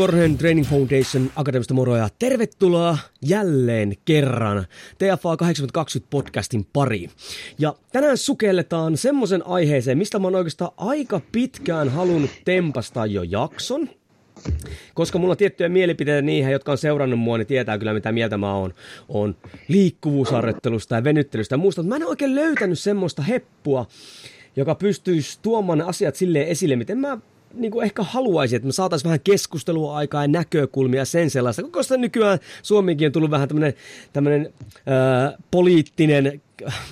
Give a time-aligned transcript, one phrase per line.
[0.00, 2.08] Korhonen Training Foundation Akademista moroja.
[2.18, 4.66] Tervetuloa jälleen kerran
[4.98, 7.10] TFA 8020 podcastin pariin.
[7.58, 13.88] Ja tänään sukelletaan semmoisen aiheeseen, mistä mä oon oikeastaan aika pitkään halunnut tempastaa jo jakson.
[14.94, 18.38] Koska mulla on tiettyjä mielipiteitä niihin, jotka on seurannut mua, niin tietää kyllä mitä mieltä
[18.38, 18.74] mä oon,
[19.08, 19.36] oon
[19.68, 21.82] liikkuvuusharjoittelusta ja venyttelystä ja muusta.
[21.82, 23.86] Mä en oikein löytänyt semmoista heppua,
[24.56, 27.18] joka pystyisi tuomaan asiat silleen esille, miten mä
[27.54, 31.62] niin kuin ehkä haluaisin, että me saataisiin vähän keskustelua aikaa ja näkökulmia sen sellaista.
[31.82, 33.74] Sitä nykyään Suomeenkin on tullut vähän tämmöinen,
[34.12, 34.52] tämmöinen
[34.86, 36.40] ää, poliittinen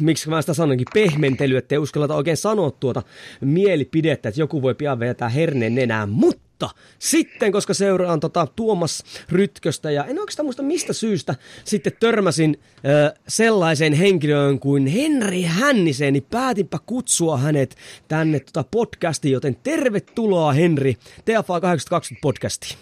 [0.00, 3.02] miksi mä sitä sanonkin, pehmentely, että ei uskalleta oikein sanoa tuota
[3.40, 9.04] mielipidettä, että joku voi pian vetää herneen nenään, mutta mutta sitten, koska seuraan tota Tuomas
[9.28, 16.12] Rytköstä ja en oikeastaan muista mistä syystä sitten törmäsin ö, sellaiseen henkilöön kuin Henri Hännisen,
[16.12, 17.76] niin päätinpä kutsua hänet
[18.08, 22.78] tänne tota podcastiin, joten tervetuloa Henri TFA 820 podcastiin.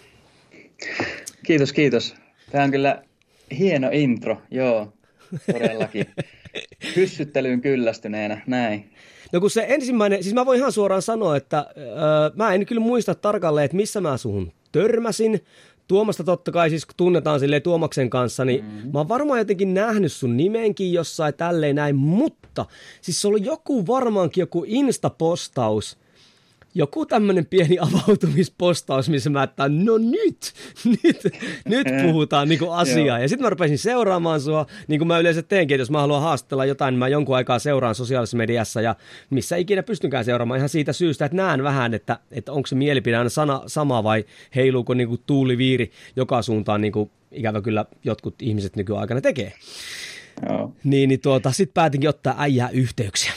[1.45, 2.15] Kiitos, kiitos.
[2.51, 3.03] Tämä on kyllä
[3.59, 4.93] hieno intro, joo,
[5.53, 6.05] todellakin.
[6.95, 8.89] Hyssyttelyyn kyllästyneenä, näin.
[9.31, 11.85] No kun se ensimmäinen, siis mä voin ihan suoraan sanoa, että öö,
[12.35, 15.43] mä en kyllä muista tarkalleen, että missä mä suhun törmäsin.
[15.87, 18.91] Tuomasta totta kai siis kun tunnetaan silleen Tuomaksen kanssa, niin mm-hmm.
[18.93, 22.65] mä oon varmaan jotenkin nähnyt sun nimenkin jossain tälleen näin, mutta
[23.01, 25.97] siis se oli joku varmaankin joku Insta-postaus,
[26.75, 30.53] joku tämmöinen pieni avautumispostaus, missä mä että no nyt,
[31.03, 31.23] nyt,
[31.65, 33.19] nyt puhutaan niinku asiaa.
[33.19, 36.21] ja sitten mä rupesin seuraamaan sua, niin kuin mä yleensä teenkin, että jos mä haluan
[36.21, 38.95] haastella jotain, niin mä jonkun aikaa seuraan sosiaalisessa mediassa ja
[39.29, 43.17] missä ikinä pystynkään seuraamaan ihan siitä syystä, että näen vähän, että, että onko se mielipide
[43.17, 44.25] aina sana, sama vai
[44.55, 49.53] heiluuko niinku tuuliviiri joka suuntaan, niin kuin ikävä kyllä jotkut ihmiset nykyaikana tekee.
[50.49, 50.73] Joo.
[50.83, 53.31] Niin, niin tuota, sitten päätinkin ottaa äijää yhteyksiä.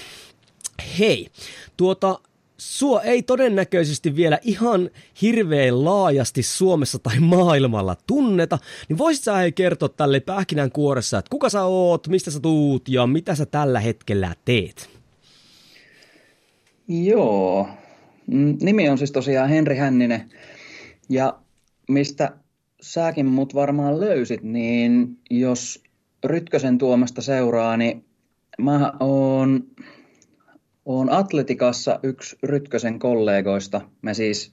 [0.99, 1.29] Hei,
[1.77, 2.19] tuota,
[2.60, 4.91] sua ei todennäköisesti vielä ihan
[5.22, 11.48] hirveän laajasti Suomessa tai maailmalla tunneta, niin voisit sä kertoa tälle pähkinän kuoressa, että kuka
[11.48, 14.91] sä oot, mistä sä tuut ja mitä sä tällä hetkellä teet?
[16.88, 17.69] Joo,
[18.26, 20.31] mm, nimi on siis tosiaan Henri Hänninen
[21.09, 21.38] ja
[21.88, 22.32] mistä
[22.81, 25.82] säkin mut varmaan löysit, niin jos
[26.25, 28.04] Rytkösen tuomasta seuraa, niin
[28.59, 29.65] mä oon
[30.99, 33.81] olen Atletikassa yksi Rytkösen kollegoista.
[34.03, 34.53] Me siis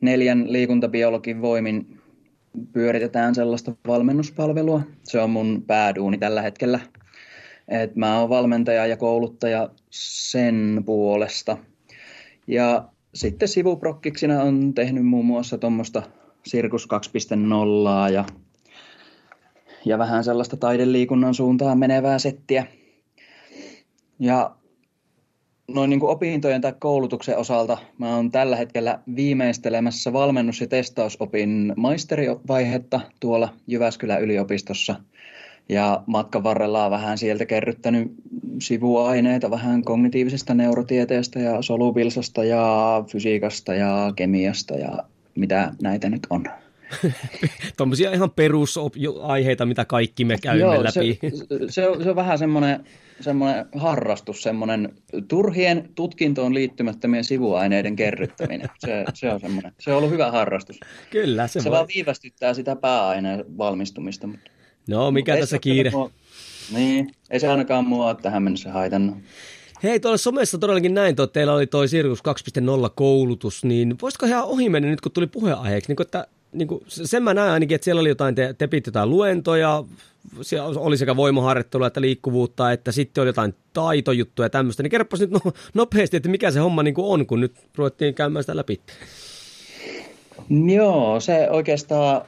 [0.00, 2.00] neljän liikuntabiologin voimin
[2.72, 4.82] pyöritetään sellaista valmennuspalvelua.
[5.02, 6.80] Se on mun pääduuni tällä hetkellä.
[7.68, 11.58] Et mä oon valmentaja ja kouluttaja sen puolesta.
[12.46, 16.02] Ja sitten sivuprokkiksina on tehnyt muun muassa tuommoista
[16.46, 16.88] Sirkus
[18.08, 18.24] 2.0 ja,
[19.84, 22.66] ja vähän sellaista taideliikunnan suuntaan menevää settiä.
[24.18, 24.56] Ja
[25.68, 31.72] noin niin kuin opintojen tai koulutuksen osalta mä oon tällä hetkellä viimeistelemässä valmennus- ja testausopin
[31.76, 34.94] maisterivaihetta tuolla Jyväskylän yliopistossa.
[35.68, 38.12] Ja matkan varrella on vähän sieltä kerryttänyt
[38.58, 44.98] sivuaineita vähän kognitiivisesta neurotieteestä ja solubilsasta ja fysiikasta ja kemiasta ja
[45.34, 46.44] mitä näitä nyt on.
[47.76, 51.18] Tuommoisia ihan perusaiheita, mitä kaikki me käymme Joo, läpi.
[51.22, 52.84] Se, se, on, se on vähän semmoinen
[53.22, 54.94] semmoinen harrastus, semmoinen
[55.28, 58.68] turhien tutkintoon liittymättömien sivuaineiden kerryttäminen.
[58.78, 59.72] Se, se on semmoinen.
[59.80, 60.80] Se on ollut hyvä harrastus.
[61.10, 61.46] Kyllä.
[61.46, 61.76] Se, se voi...
[61.76, 64.26] vaan viivästyttää sitä pääaineen valmistumista.
[64.26, 64.50] Mutta,
[64.88, 65.90] no, mikä tässä kiire?
[65.90, 66.10] Mua,
[66.74, 69.16] niin, ei se ainakaan mua ole tähän mennessä haitannut.
[69.82, 74.44] Hei, tuolla somessa todellakin näin, että teillä oli toi Sirius 2.0 koulutus, niin voisiko ihan
[74.44, 77.74] ohi mennä nyt, kun tuli puheenaiheeksi, niin kun, että niin kuin, sen mä näen ainakin,
[77.74, 79.84] että siellä oli jotain, te, te jotain luentoja,
[80.42, 85.20] siellä oli sekä voimaharjoittelua että liikkuvuutta, että sitten oli jotain taitojuttuja ja tämmöistä, niin kerropas
[85.20, 85.40] nyt no,
[85.74, 88.80] nopeasti, että mikä se homma niin kuin on, kun nyt ruvettiin käymään sitä läpi.
[90.74, 92.22] Joo, se oikeastaan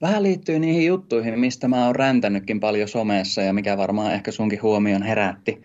[0.00, 4.62] vähän liittyy niihin juttuihin, mistä mä oon räntänytkin paljon somessa ja mikä varmaan ehkä sunkin
[4.62, 5.62] huomion herätti.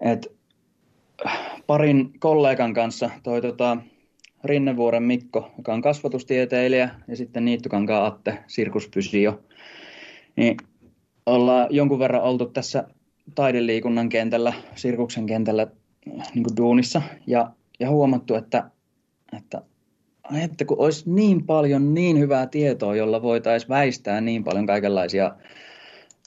[0.00, 0.36] Et
[1.66, 3.76] parin kollegan kanssa toi tota,
[4.46, 9.40] Rinnevuoren Mikko, joka on kasvatustieteilijä, ja sitten Niittykankaan Atte, sirkuspysio.
[10.36, 10.56] Niin
[11.26, 12.84] ollaan jonkun verran oltu tässä
[13.34, 15.66] taideliikunnan kentällä, sirkuksen kentällä
[16.06, 17.50] niin kuin duunissa, ja,
[17.80, 18.70] ja huomattu, että,
[19.36, 19.62] että
[20.44, 25.34] että kun olisi niin paljon niin hyvää tietoa, jolla voitaisiin väistää niin paljon kaikenlaisia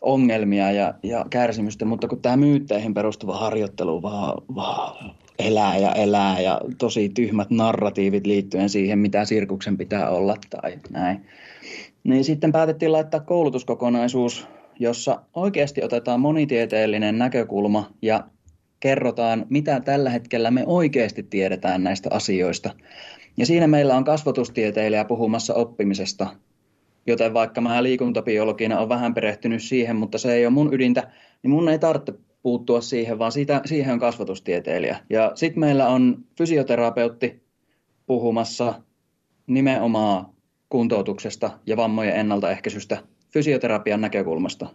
[0.02, 6.40] ongelmia ja, ja kärsimystä, mutta kun tämä myytteihin perustuva harjoittelu vaan, vaan elää ja elää
[6.40, 11.26] ja tosi tyhmät narratiivit liittyen siihen, mitä sirkuksen pitää olla tai näin.
[12.04, 14.48] Niin sitten päätettiin laittaa koulutuskokonaisuus,
[14.80, 18.24] jossa oikeasti otetaan monitieteellinen näkökulma ja
[18.80, 22.70] kerrotaan, mitä tällä hetkellä me oikeasti tiedetään näistä asioista.
[23.38, 26.28] Ja siinä meillä on kasvatustieteilijä puhumassa oppimisesta,
[27.10, 31.12] joten vaikka mä liikuntabiologina on vähän perehtynyt siihen, mutta se ei ole mun ydintä,
[31.44, 34.98] niin mun ei tarvitse puuttua siihen, vaan siitä, siihen on kasvatustieteilijä.
[35.10, 37.44] Ja sitten meillä on fysioterapeutti
[38.06, 38.74] puhumassa
[39.48, 40.26] nimenomaan
[40.70, 42.98] kuntoutuksesta ja vammojen ennaltaehkäisystä
[43.34, 44.68] fysioterapian näkökulmasta.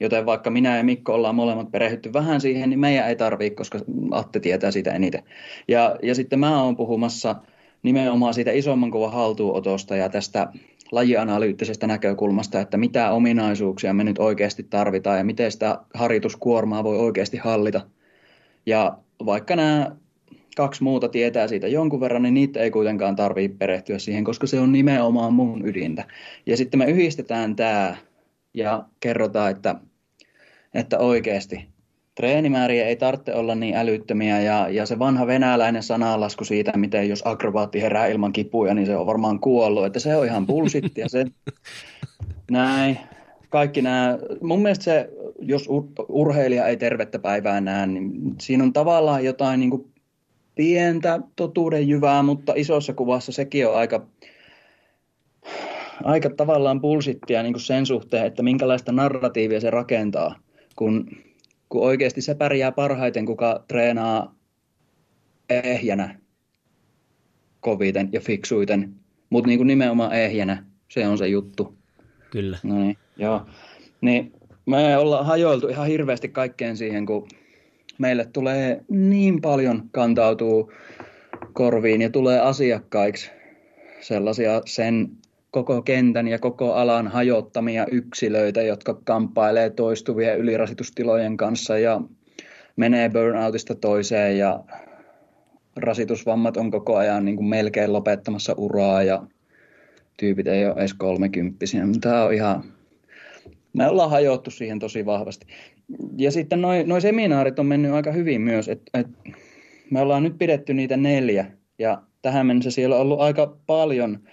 [0.00, 3.78] Joten vaikka minä ja Mikko ollaan molemmat perehdytty vähän siihen, niin meidän ei tarvitse, koska
[4.10, 5.22] Atte tietää sitä eniten.
[5.68, 7.36] Ja, ja sitten mä oon puhumassa
[7.82, 10.48] nimenomaan siitä isomman kuvan haltuunotosta ja tästä
[10.92, 17.36] lajianalyyttisestä näkökulmasta, että mitä ominaisuuksia me nyt oikeasti tarvitaan ja miten sitä harjoituskuormaa voi oikeasti
[17.36, 17.80] hallita.
[18.66, 19.96] Ja vaikka nämä
[20.56, 24.60] kaksi muuta tietää siitä jonkun verran, niin niitä ei kuitenkaan tarvitse perehtyä siihen, koska se
[24.60, 26.04] on nimenomaan mun ydintä.
[26.46, 27.96] Ja sitten me yhdistetään tämä
[28.54, 29.74] ja kerrotaan, että,
[30.74, 31.68] että oikeasti
[32.18, 37.22] treenimääriä ei tarvitse olla niin älyttömiä ja, ja se vanha venäläinen sanalasku siitä, miten jos
[37.24, 41.26] akrobaatti herää ilman kipuja, niin se on varmaan kuollut, että se on ihan bullshittia se.
[42.50, 42.98] Näin.
[43.48, 45.68] Kaikki nämä, mun mielestä se, jos
[46.08, 49.92] urheilija ei tervettä päivää näe, niin siinä on tavallaan jotain niin kuin
[50.54, 54.06] pientä totuuden jyvää, mutta isossa kuvassa sekin on aika,
[56.04, 60.34] aika tavallaan bullshittia niin kuin sen suhteen, että minkälaista narratiivia se rakentaa,
[60.76, 61.06] kun
[61.68, 64.34] kun oikeasti se pärjää parhaiten, kuka treenaa
[65.50, 66.18] ehjänä
[67.60, 68.94] koviten ja fiksuiten,
[69.30, 71.78] mutta niin nimenomaan ehjänä, se on se juttu.
[72.30, 72.58] Kyllä.
[72.62, 73.46] No niin, joo.
[74.00, 74.32] Niin
[74.66, 77.28] me ollaan hajoiltu ihan hirveästi kaikkeen siihen, kun
[77.98, 80.72] meille tulee niin paljon kantautuu
[81.52, 83.30] korviin ja tulee asiakkaiksi
[84.00, 85.10] sellaisia sen
[85.50, 92.00] koko kentän ja koko alan hajottamia yksilöitä, jotka kamppailee toistuvien ylirasitustilojen kanssa ja
[92.76, 94.64] menee burnoutista toiseen ja
[95.76, 99.26] rasitusvammat on koko ajan niin kuin melkein lopettamassa uraa ja
[100.16, 101.82] tyypit ei ole edes kolmekymppisiä.
[102.00, 102.64] Tämä on ihan,
[103.72, 105.46] me ollaan hajottu siihen tosi vahvasti.
[106.16, 109.06] Ja sitten noin noi seminaarit on mennyt aika hyvin myös, että et
[109.90, 111.46] me ollaan nyt pidetty niitä neljä
[111.78, 114.18] ja tähän mennessä siellä on ollut aika paljon–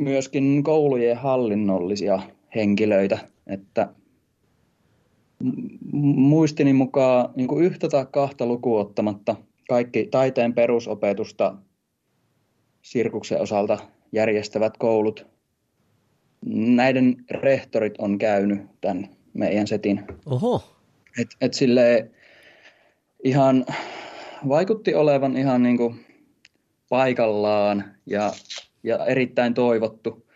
[0.00, 2.20] myöskin koulujen hallinnollisia
[2.54, 3.88] henkilöitä, että
[6.02, 9.36] muistini mukaan niin kuin yhtä tai kahta lukuun ottamatta
[9.68, 11.54] kaikki taiteen perusopetusta
[12.82, 13.78] sirkuksen osalta
[14.12, 15.26] järjestävät koulut,
[16.46, 20.04] näiden rehtorit on käynyt tämän meidän setin.
[20.26, 20.62] Oho.
[21.20, 22.10] Et, et sille
[23.24, 23.66] ihan
[24.48, 26.06] vaikutti olevan ihan niin kuin
[26.88, 28.32] paikallaan ja
[28.82, 30.26] ja erittäin toivottu.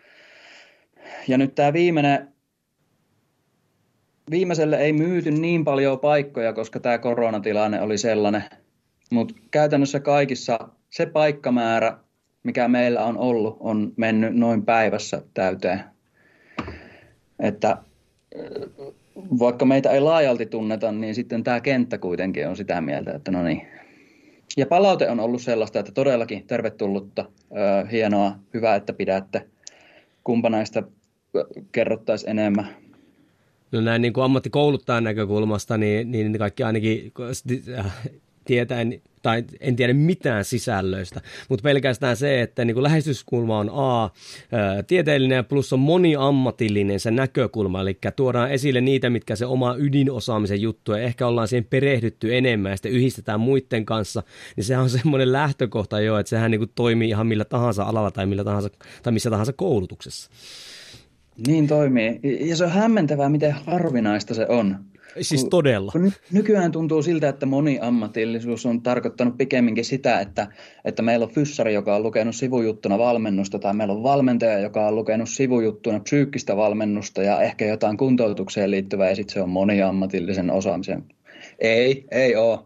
[1.27, 2.27] Ja nyt tämä viimeinen,
[4.31, 8.43] viimeiselle ei myyty niin paljon paikkoja, koska tämä koronatilanne oli sellainen.
[9.11, 11.97] Mutta käytännössä kaikissa se paikkamäärä,
[12.43, 15.83] mikä meillä on ollut, on mennyt noin päivässä täyteen.
[17.39, 17.77] Että
[19.39, 23.43] vaikka meitä ei laajalti tunneta, niin sitten tämä kenttä kuitenkin on sitä mieltä, että no
[23.43, 23.67] niin,
[24.57, 27.25] ja palaute on ollut sellaista, että todellakin tervetullutta,
[27.91, 29.47] hienoa, hyvä, että pidätte.
[30.23, 30.83] Kumpa näistä
[31.71, 32.67] kerrottaisiin enemmän?
[33.71, 37.11] No näin niin kuin ammattikouluttajan näkökulmasta, niin, niin kaikki ainakin
[38.45, 44.09] tietäen tai en tiedä mitään sisällöistä, mutta pelkästään se, että niin kuin lähestyskulma on A,
[44.87, 50.91] tieteellinen plus on moniammatillinen se näkökulma, eli tuodaan esille niitä, mitkä se oma ydinosaamisen juttu,
[50.91, 54.23] ja ehkä ollaan siihen perehdytty enemmän, ja sitten yhdistetään muiden kanssa,
[54.55, 58.25] niin sehän on semmoinen lähtökohta jo, että sehän niin toimii ihan millä tahansa alalla tai,
[58.25, 58.69] millä tahansa,
[59.03, 60.31] tai missä tahansa koulutuksessa.
[61.47, 62.19] Niin toimii.
[62.23, 64.77] Ja se on hämmentävää, miten harvinaista se on.
[65.21, 65.91] Siis kun, todella.
[65.91, 70.47] Kun nykyään tuntuu siltä, että moniammatillisuus on tarkoittanut pikemminkin sitä, että,
[70.85, 74.95] että meillä on fyssari, joka on lukenut sivujuttuna valmennusta, tai meillä on valmentaja, joka on
[74.95, 81.03] lukenut sivujuttuna psyykkistä valmennusta ja ehkä jotain kuntoutukseen liittyvää, ja sitten se on moniammatillisen osaamisen.
[81.59, 82.59] Ei, ei ole.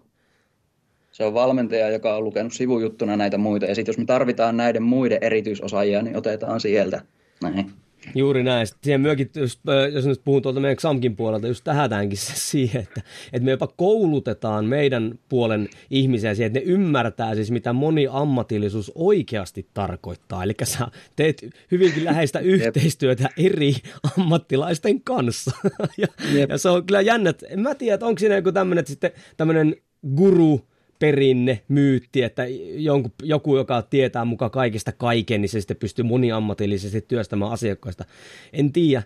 [1.11, 3.65] Se on valmentaja, joka on lukenut sivujuttuna näitä muita.
[3.65, 7.01] Ja sitten jos me tarvitaan näiden muiden erityisosaajia, niin otetaan sieltä.
[7.43, 7.71] Näin.
[8.15, 8.67] Juuri näin.
[8.83, 9.59] Siihen myökin, just,
[9.93, 13.01] jos nyt puhun tuolta meidän XAMKin puolelta, just tähätäänkin se siihen, että,
[13.33, 19.67] että me jopa koulutetaan meidän puolen ihmisiä siihen, että ne ymmärtää siis, mitä moniammatillisuus oikeasti
[19.73, 20.43] tarkoittaa.
[20.43, 23.75] Eli sä teet hyvinkin läheistä yhteistyötä eri
[24.17, 25.51] ammattilaisten kanssa.
[25.97, 26.07] ja,
[26.49, 27.33] ja, se on kyllä jännä.
[27.49, 29.75] En mä tiedä, että onko siinä joku tämmöinen sitten tämmöinen
[30.15, 30.68] guru,
[30.99, 37.01] perinne, myytti, että jonkun, joku, joka tietää mukaan kaikista kaiken, niin se sitten pystyy moniammatillisesti
[37.01, 38.05] työstämään asiakkaista.
[38.53, 39.03] En tiedä.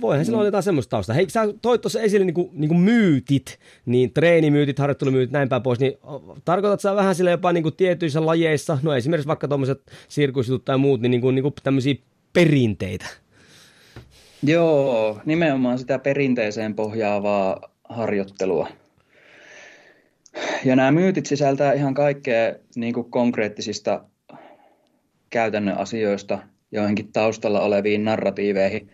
[0.00, 1.12] Voihan sillä olla jotain semmoista tausta.
[1.12, 5.62] Hei, sä toit tuossa esille niin kuin, niin kuin myytit, niin treenimyytit, harjoittelumyytit, näin päin
[5.62, 5.92] pois, niin
[6.44, 10.78] tarkoitat sä vähän sille jopa niin kuin tietyissä lajeissa, no esimerkiksi vaikka tuommoiset sirkusjutut tai
[10.78, 11.94] muut, niin, niin, kuin, niin kuin tämmöisiä
[12.32, 13.06] perinteitä?
[14.42, 18.68] Joo, nimenomaan sitä perinteiseen pohjaavaa harjoittelua.
[20.64, 24.04] Ja nämä myytit sisältää ihan kaikkea niin kuin konkreettisista
[25.30, 26.38] käytännön asioista
[26.72, 28.90] joihinkin taustalla oleviin narratiiveihin.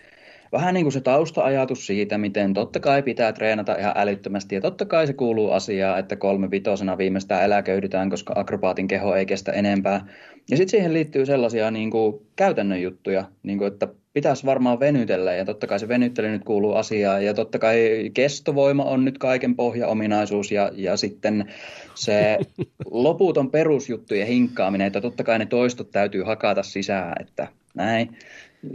[0.52, 4.84] Vähän niin kuin se tausta-ajatus siitä, miten totta kai pitää treenata ihan älyttömästi ja totta
[4.84, 10.06] kai se kuuluu asiaan, että kolme vitosena viimeistään eläköydytään, koska akrobaatin keho ei kestä enempää.
[10.50, 15.32] Ja sitten siihen liittyy sellaisia niin kuin käytännön juttuja, niin kuin, että pitäisi varmaan venytellä
[15.32, 19.56] ja totta kai se venyttely nyt kuuluu asiaan ja totta kai kestovoima on nyt kaiken
[19.56, 21.52] pohjaominaisuus ja, ja sitten
[21.94, 22.38] se
[22.90, 28.16] loputon perusjuttujen hinkkaaminen, että totta kai ne toistot täytyy hakata sisään, että näin.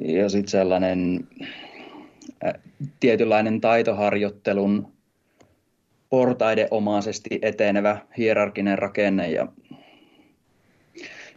[0.05, 1.27] Ja sitten sellainen
[2.99, 4.93] tietynlainen taitoharjoittelun
[6.09, 9.47] portaidenomaisesti etenevä hierarkinen rakenne ja,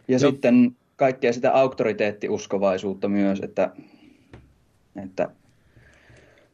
[0.07, 3.71] ja sitten kaikkea sitä auktoriteettiuskovaisuutta myös, että,
[5.03, 5.29] että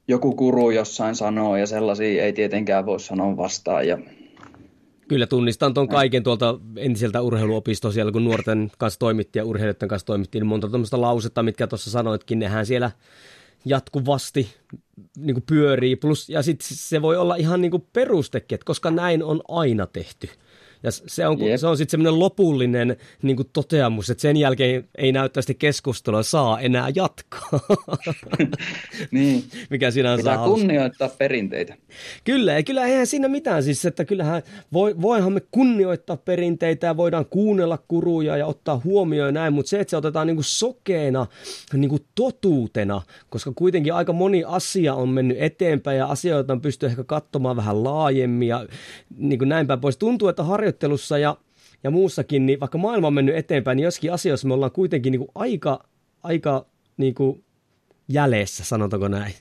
[0.08, 3.88] joku kuru jossain sanoo ja sellaisia ei tietenkään voi sanoa vastaan.
[3.88, 3.98] Ja...
[5.08, 10.06] Kyllä tunnistan tuon kaiken tuolta entiseltä urheiluopistoa siellä, kun nuorten kanssa toimittiin ja urheilijoiden kanssa
[10.06, 12.92] toimittiin, niin monta tuommoista lausetta, mitkä tuossa sanoitkin, nehän siellä
[13.66, 14.56] jatkuvasti
[15.18, 15.96] niin kuin pyörii.
[15.96, 19.86] Plus, ja sitten se voi olla ihan niin kuin perustekin, että koska näin on aina
[19.86, 20.30] tehty.
[20.84, 21.60] Ja se on, yep.
[21.60, 26.60] se on sitten semmoinen lopullinen niin kuin toteamus, että sen jälkeen ei näyttävästi keskustelua saa
[26.60, 27.60] enää jatkaa.
[29.12, 29.44] niin.
[29.70, 31.76] Mikä sinänsä Pitää kunnioittaa perinteitä.
[32.24, 34.42] Kyllä, ja kyllä eihän siinä mitään siis, että kyllähän
[34.74, 39.70] voi, voihan me kunnioittaa perinteitä ja voidaan kuunnella kuruja ja ottaa huomioon ja näin, mutta
[39.70, 41.28] se, että se otetaan niin kuin sokeena
[41.74, 46.86] niin kuin totuutena, koska kuitenkin aika moni asia on mennyt eteenpäin ja asioita on pysty
[46.86, 48.68] ehkä katsomaan vähän laajemmin ja
[49.18, 49.98] niin kuin näin päin pois.
[49.98, 51.38] Tuntuu, että harjo harjoittelussa ja,
[51.84, 55.20] ja muussakin, niin vaikka maailma on mennyt eteenpäin, niin joskin asioissa me ollaan kuitenkin niin
[55.20, 55.88] kuin aika,
[56.24, 56.66] aika
[56.98, 57.44] niin kuin
[58.08, 59.34] jäljessä, sanotaanko näin.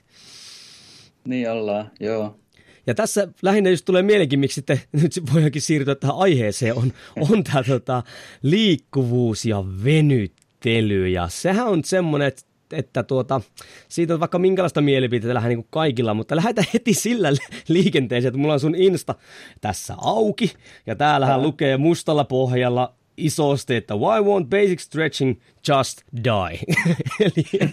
[1.27, 2.39] Niin ollaan, joo.
[2.87, 6.93] Ja tässä lähinnä just tulee mielenkiin, miksi sitten nyt voidaankin siirtyä tähän aiheeseen, on,
[7.29, 8.03] on tämä tota,
[8.41, 11.07] liikkuvuus ja venyttely.
[11.07, 13.41] Ja sehän on semmoinen, että että tuota,
[13.87, 17.29] siitä on vaikka minkälaista mielipiteitä lähden niin kaikilla, mutta lähdetään heti sillä
[17.67, 19.15] liikenteeseen, että mulla on sun Insta
[19.61, 20.53] tässä auki,
[20.85, 21.43] ja täällähän Ää.
[21.43, 26.59] lukee mustalla pohjalla isosti, että why won't basic stretching just die?
[27.25, 27.71] Eli,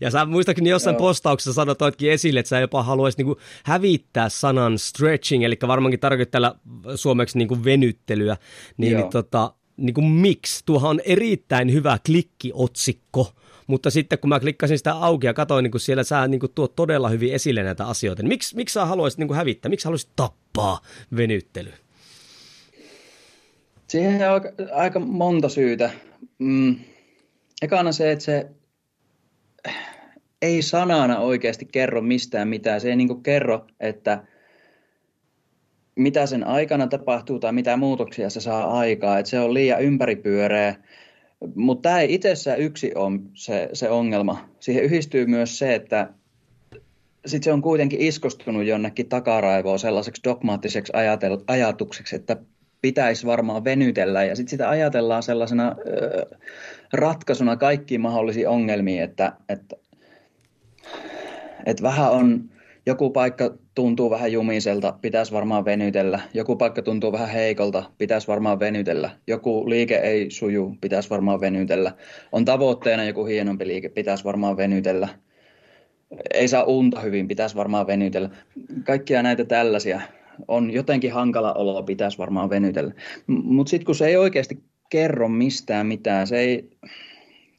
[0.00, 5.44] ja sä muistaakseni jossain postauksessa sanotoitkin esille, että sä jopa haluaisit niinku hävittää sanan stretching,
[5.44, 6.54] eli varmaankin tarkoittaa
[6.94, 8.36] suomeksi niinku venyttelyä,
[8.76, 10.62] niin, niin tota, niin kuin miksi?
[10.66, 13.32] Tuohan on erittäin hyvä klikkiotsikko
[13.70, 16.52] mutta sitten kun mä klikkasin sitä auki ja katsoin, niin kun siellä sä niin kuin
[16.54, 19.84] tuot todella hyvin esille näitä asioita, niin miksi, miksi sä haluaisit niin kuin hävittää, miksi
[19.84, 20.80] haluaisit tappaa
[21.16, 21.72] venyttely?
[23.88, 25.90] Siihen on aika, aika monta syytä.
[26.38, 26.76] Mm.
[27.62, 28.50] Ekana se, että se
[30.42, 32.80] ei sanana oikeasti kerro mistään mitään.
[32.80, 34.24] Se ei niin kerro, että
[35.96, 39.18] mitä sen aikana tapahtuu tai mitä muutoksia se saa aikaa.
[39.18, 40.74] Että se on liian ympäripyöreä
[41.54, 44.48] mutta tämä ei itsessään yksi ole se, se ongelma.
[44.60, 46.12] Siihen yhdistyy myös se, että
[47.26, 50.92] sit se on kuitenkin iskostunut jonnekin takaraivoon sellaiseksi dogmaattiseksi
[51.46, 52.36] ajatukseksi, että
[52.82, 56.36] pitäisi varmaan venytellä ja sitten sitä ajatellaan sellaisena ö,
[56.92, 59.76] ratkaisuna kaikkiin mahdollisiin ongelmiin, että, että,
[61.66, 62.50] että vähän on
[62.86, 66.20] joku paikka tuntuu vähän jumiselta, pitäisi varmaan venytellä.
[66.34, 69.10] Joku paikka tuntuu vähän heikolta, pitäisi varmaan venytellä.
[69.26, 71.92] Joku liike ei suju, pitäisi varmaan venytellä.
[72.32, 75.08] On tavoitteena joku hienompi liike, pitäisi varmaan venytellä.
[76.34, 78.30] Ei saa unta hyvin, pitäisi varmaan venytellä.
[78.84, 80.00] Kaikkia näitä tällaisia.
[80.48, 82.94] On jotenkin hankala olo, pitäisi varmaan venytellä.
[83.26, 86.70] Mutta sitten kun se ei oikeasti kerro mistään mitään, se ei,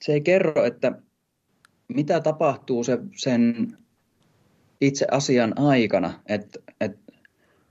[0.01, 0.91] se ei kerro, että
[1.87, 3.67] mitä tapahtuu se, sen
[4.81, 6.99] itse asian aikana, että et,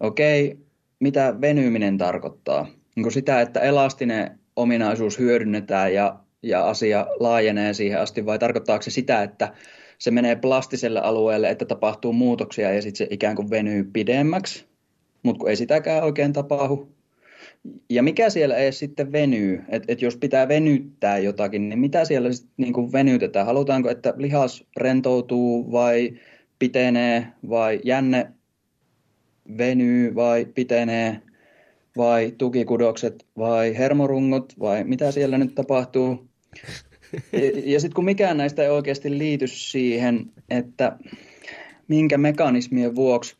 [0.00, 0.58] okei,
[1.00, 2.66] mitä venyminen tarkoittaa.
[2.96, 8.90] niin sitä, että elastinen ominaisuus hyödynnetään ja, ja asia laajenee siihen asti, vai tarkoittaako se
[8.90, 9.54] sitä, että
[9.98, 14.64] se menee plastiselle alueelle, että tapahtuu muutoksia ja sitten se ikään kuin venyy pidemmäksi,
[15.22, 16.88] mutta kun ei sitäkään oikein tapahdu.
[17.90, 22.32] Ja mikä siellä ei sitten venyy, että et jos pitää venyttää jotakin, niin mitä siellä
[22.32, 23.46] sitten niin venytetään?
[23.46, 26.12] Halutaanko, että lihas rentoutuu vai
[26.60, 28.26] pitenee vai jänne
[29.58, 31.20] venyy vai pitenee
[31.96, 36.28] vai tukikudokset vai hermorungot vai mitä siellä nyt tapahtuu.
[37.64, 40.96] Ja sitten kun mikään näistä ei oikeasti liity siihen, että
[41.88, 43.36] minkä mekanismien vuoksi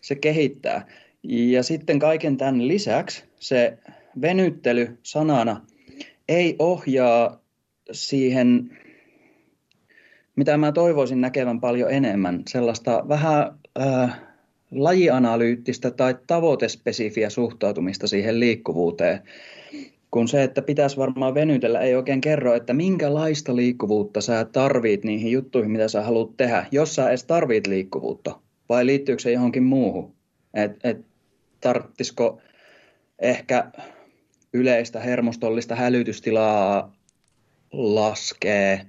[0.00, 0.86] se kehittää.
[1.22, 3.78] Ja sitten kaiken tämän lisäksi se
[4.20, 5.66] venyttely sanana
[6.28, 7.40] ei ohjaa
[7.92, 8.78] siihen,
[10.36, 14.20] mitä mä toivoisin näkevän paljon enemmän, sellaista vähän äh,
[14.70, 19.20] lajianalyyttistä tai tavoitespesifiä suhtautumista siihen liikkuvuuteen,
[20.10, 25.32] kun se, että pitäisi varmaan venytellä, ei oikein kerro, että minkälaista liikkuvuutta sä tarvit niihin
[25.32, 30.14] juttuihin, mitä sä haluat tehdä, jos sä edes tarvit liikkuvuutta, vai liittyykö se johonkin muuhun,
[30.54, 31.06] että et,
[31.60, 32.40] tarttisiko
[33.18, 33.70] ehkä
[34.52, 36.92] yleistä hermostollista hälytystilaa
[37.72, 38.86] laskee,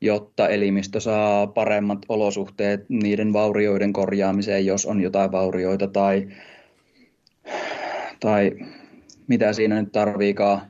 [0.00, 6.28] jotta elimistö saa paremmat olosuhteet niiden vaurioiden korjaamiseen, jos on jotain vaurioita tai,
[8.20, 8.52] tai
[9.26, 10.62] mitä siinä nyt tarviikaan.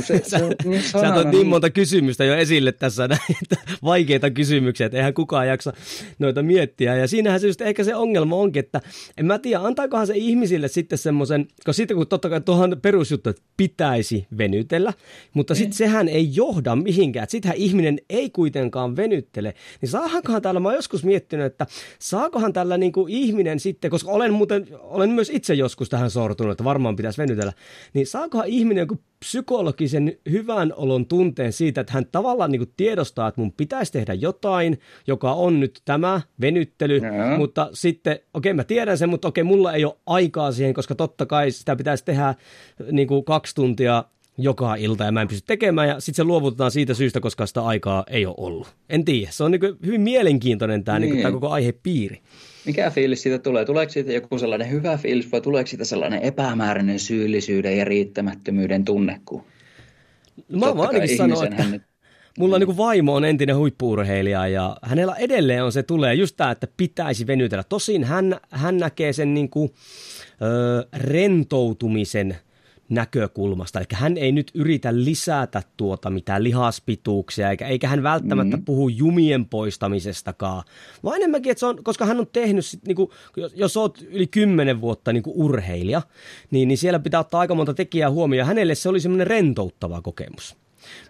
[0.00, 4.86] Se, sä, se niin sä toit niin monta kysymystä jo esille tässä, näitä vaikeita kysymyksiä,
[4.86, 5.72] että eihän kukaan jaksa
[6.18, 6.96] noita miettiä.
[6.96, 8.80] Ja siinähän se just ehkä se ongelma onkin, että
[9.16, 13.30] en mä tiedä, antaakohan se ihmisille sitten semmoisen, kun sitten kun totta kai tuohon perusjuttu,
[13.30, 14.92] että pitäisi venytellä,
[15.34, 15.76] mutta sitten niin.
[15.76, 19.54] sehän ei johda mihinkään, että sittenhän ihminen ei kuitenkaan venyttele.
[19.80, 21.66] Niin saahankohan täällä, mä oon joskus miettinyt, että
[21.98, 26.52] saakohan tällä niin kuin ihminen sitten, koska olen muuten, olen myös itse joskus tähän sortunut,
[26.52, 27.52] että varmaan pitäisi venytellä,
[27.94, 28.98] niin saakohan ihminen joku
[29.72, 34.14] psykologisen hyvän olon tunteen siitä, että hän tavallaan niin kuin tiedostaa, että mun pitäisi tehdä
[34.14, 37.38] jotain, joka on nyt tämä venyttely, no.
[37.38, 40.74] mutta sitten, okei okay, mä tiedän sen, mutta okei okay, mulla ei ole aikaa siihen,
[40.74, 42.34] koska totta kai sitä pitäisi tehdä
[42.92, 44.04] niin kuin kaksi tuntia
[44.38, 47.62] joka ilta ja mä en pysty tekemään ja sitten se luovutetaan siitä syystä, koska sitä
[47.62, 48.68] aikaa ei ole ollut.
[48.88, 51.12] En tiedä, se on niin hyvin mielenkiintoinen tämä, niin.
[51.12, 52.20] Niin tämä koko aihepiiri.
[52.66, 53.64] Mikä fiilis siitä tulee?
[53.64, 59.20] Tuleeko siitä joku sellainen hyvä fiilis vai tuleeko siitä sellainen epämääräinen syyllisyyden ja riittämättömyyden tunne?
[59.24, 59.44] Kun
[60.48, 61.82] mä vaan ainakin sanoa, että nyt...
[62.38, 66.66] mulla niin vaimo on entinen huippuurheilija ja hänellä edelleen on se tulee just tämä, että
[66.76, 67.64] pitäisi venytellä.
[67.64, 69.70] Tosin hän, hän näkee sen niin kuin,
[70.42, 72.36] ö, rentoutumisen–
[72.88, 73.78] näkökulmasta.
[73.78, 78.64] Eli hän ei nyt yritä lisätä tuota mitään lihaspituuksia, eikä, eikä hän välttämättä mm-hmm.
[78.64, 80.62] puhu jumien poistamisestakaan,
[81.04, 83.10] vaan enemmänkin, että se on, koska hän on tehnyt, niin kuin,
[83.54, 86.02] jos olet yli kymmenen vuotta niin kuin urheilija,
[86.50, 88.46] niin, niin siellä pitää ottaa aika monta tekijää huomioon.
[88.46, 90.56] Hänelle se oli semmoinen rentouttava kokemus.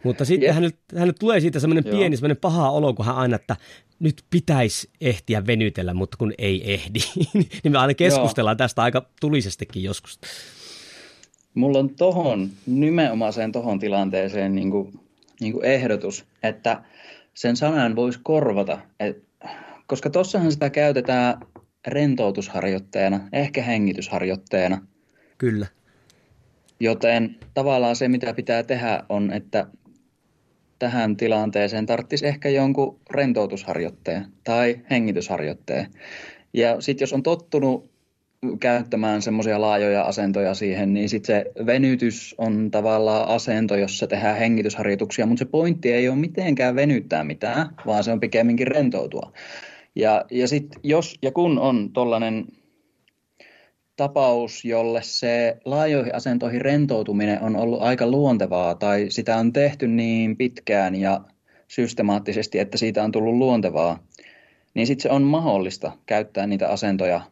[0.02, 0.54] Mutta sitten yeah.
[0.54, 3.56] hänelle, hänelle tulee siitä semmoinen pieni, semmoinen paha olo, kun hän aina, että
[3.98, 6.98] nyt pitäisi ehtiä venytellä, mutta kun ei ehdi.
[7.34, 8.58] niin me aina keskustellaan Joo.
[8.58, 10.20] tästä aika tulisestikin joskus.
[11.54, 15.00] Mulla on tohon, nimenomaiseen tohon tilanteeseen niin kuin,
[15.40, 16.82] niin kuin ehdotus, että
[17.34, 19.24] sen sanan voisi korvata, et,
[19.86, 21.40] koska tossahan sitä käytetään
[21.86, 24.86] rentoutusharjoitteena, ehkä hengitysharjoitteena.
[25.38, 25.66] Kyllä.
[26.80, 29.66] Joten tavallaan se, mitä pitää tehdä, on, että
[30.78, 35.86] tähän tilanteeseen tarvitsisi ehkä jonkun rentoutusharjoitteen tai hengitysharjoitteen.
[36.52, 37.90] Ja sitten jos on tottunut
[38.60, 45.26] käyttämään semmoisia laajoja asentoja siihen, niin sitten se venytys on tavallaan asento, jossa tehdään hengitysharjoituksia,
[45.26, 49.32] mutta se pointti ei ole mitenkään venyttää mitään, vaan se on pikemminkin rentoutua.
[49.94, 52.46] Ja, ja sitten jos ja kun on tollainen
[53.96, 60.36] tapaus, jolle se laajoihin asentoihin rentoutuminen on ollut aika luontevaa tai sitä on tehty niin
[60.36, 61.20] pitkään ja
[61.68, 63.98] systemaattisesti, että siitä on tullut luontevaa,
[64.74, 67.20] niin sitten se on mahdollista käyttää niitä asentoja–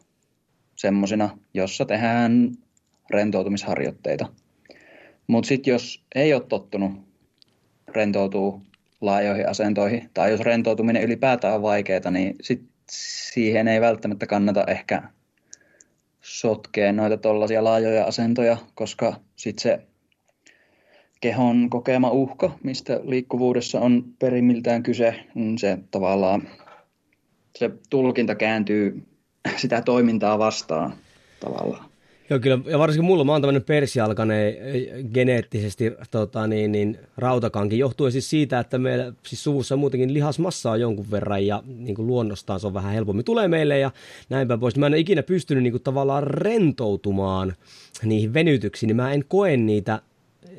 [0.77, 2.51] semmoisina, jossa tehdään
[3.09, 4.25] rentoutumisharjoitteita.
[5.27, 6.91] Mutta sitten jos ei ole tottunut
[7.87, 8.61] rentoutuu
[9.01, 12.61] laajoihin asentoihin, tai jos rentoutuminen ylipäätään on vaikeaa, niin sit
[12.91, 15.03] siihen ei välttämättä kannata ehkä
[16.21, 19.79] sotkea noita tuollaisia laajoja asentoja, koska sitten se
[21.21, 26.49] kehon kokema uhka, mistä liikkuvuudessa on perimmiltään kyse, niin se tavallaan
[27.55, 29.07] se tulkinta kääntyy
[29.55, 30.93] sitä toimintaa vastaan
[31.39, 31.85] tavallaan.
[32.29, 34.55] Joo, kyllä, ja varsinkin mulla, mä oon tämmöinen persialkainen
[35.13, 40.81] geneettisesti tota, niin, niin, rautakankin, johtuen siis siitä, että meillä siis suvussa muutenkin lihasmassa on
[40.81, 43.91] jonkun verran ja niin kuin luonnostaan se on vähän helpommin tulee meille ja
[44.29, 44.75] näinpä pois.
[44.75, 47.53] Mä en ole ikinä pystynyt niin kuin, tavallaan rentoutumaan
[48.03, 49.99] niihin venytyksiin, niin mä en koe niitä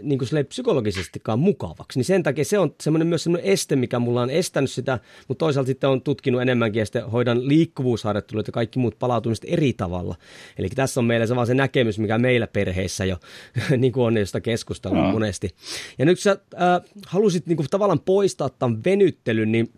[0.03, 1.99] niin kuin psykologisestikaan mukavaksi.
[1.99, 4.99] Niin sen takia se on semmoinen myös semmoinen este, mikä mulla on estänyt sitä,
[5.29, 9.73] mutta toisaalta sitten on tutkinut enemmänkin ja sitten hoidan liikkuvuusharjoittelut ja kaikki muut palautumista eri
[9.73, 10.15] tavalla.
[10.59, 13.17] Eli tässä on meillä se vaan se näkemys, mikä meillä perheissä jo
[13.77, 15.13] niin kuin on josta keskustellut no.
[15.13, 15.51] monesti.
[15.99, 19.73] Ja nyt sä äh, halusit niin kuin, tavallaan poistaa tämän venyttelyn, niin,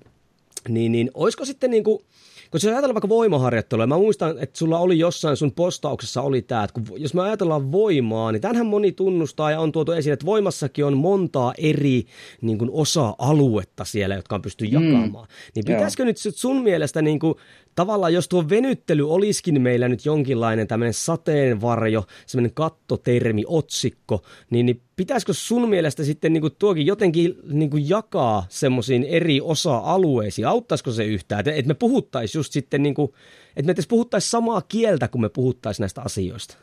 [0.68, 2.04] niin, niin olisiko sitten niin kuin,
[2.50, 6.64] kun jos ajatellaan vaikka voimaharjoittelua, mä muistan, että sulla oli jossain sun postauksessa oli tämä,
[6.64, 10.26] että kun, jos me ajatellaan voimaa, niin tämähän moni tunnustaa ja on tuotu esille, että
[10.26, 12.04] voimassakin on montaa eri
[12.40, 15.26] niin kuin osa-aluetta siellä, jotka on pysty jakamaan.
[15.26, 15.52] Mm.
[15.54, 16.06] Niin pitäisikö Joo.
[16.06, 17.34] nyt sun mielestä niin kuin,
[17.80, 24.82] tavallaan jos tuo venyttely olisikin meillä nyt jonkinlainen tämmöinen sateenvarjo, semmoinen kattotermi, otsikko, niin, niin
[24.96, 30.48] pitäisikö sun mielestä sitten niin kuin tuokin jotenkin niin kuin jakaa semmoisiin eri osa-alueisiin?
[30.48, 31.40] Auttaisiko se yhtään?
[31.40, 33.12] Että et me puhuttaisiin just sitten, niin kuin,
[33.56, 36.56] että me edes puhuttaisiin samaa kieltä, kun me puhuttaisiin näistä asioista.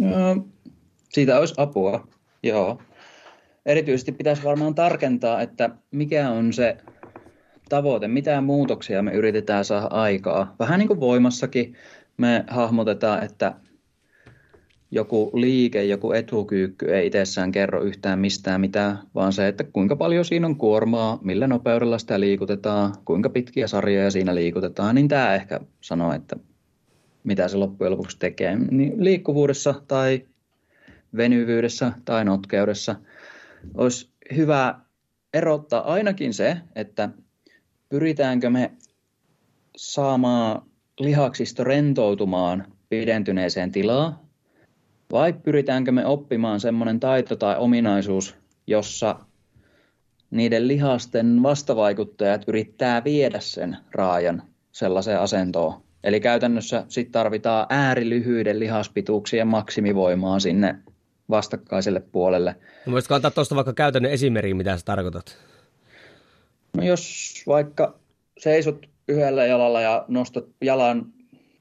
[0.00, 0.46] No,
[1.08, 2.08] siitä olisi apua,
[2.42, 2.82] joo.
[3.66, 6.76] Erityisesti pitäisi varmaan tarkentaa, että mikä on se
[7.68, 10.54] tavoite, mitä muutoksia me yritetään saada aikaa.
[10.58, 11.74] Vähän niin kuin voimassakin
[12.16, 13.54] me hahmotetaan, että
[14.90, 20.24] joku liike, joku etukyykky ei itsessään kerro yhtään mistään mitään, vaan se, että kuinka paljon
[20.24, 25.60] siinä on kuormaa, millä nopeudella sitä liikutetaan, kuinka pitkiä sarjoja siinä liikutetaan, niin tämä ehkä
[25.80, 26.36] sanoo, että
[27.24, 28.56] mitä se loppujen lopuksi tekee.
[28.70, 30.26] Niin liikkuvuudessa tai
[31.16, 32.96] venyvyydessä tai notkeudessa
[33.74, 34.80] olisi hyvä
[35.34, 37.08] erottaa ainakin se, että
[37.88, 38.70] pyritäänkö me
[39.76, 40.62] saamaan
[41.00, 44.18] lihaksisto rentoutumaan pidentyneeseen tilaan,
[45.12, 49.18] vai pyritäänkö me oppimaan semmoinen taito tai ominaisuus, jossa
[50.30, 55.82] niiden lihasten vastavaikuttajat yrittää viedä sen raajan sellaiseen asentoon.
[56.04, 60.78] Eli käytännössä sitten tarvitaan äärilyhyiden lihaspituuksien maksimivoimaa sinne
[61.30, 62.56] vastakkaiselle puolelle.
[62.90, 65.38] Voisitko antaa tuosta vaikka käytännön esimerkin, mitä sä tarkoitat?
[66.78, 67.94] No jos vaikka
[68.38, 71.06] seisot yhdellä jalalla ja nostat jalan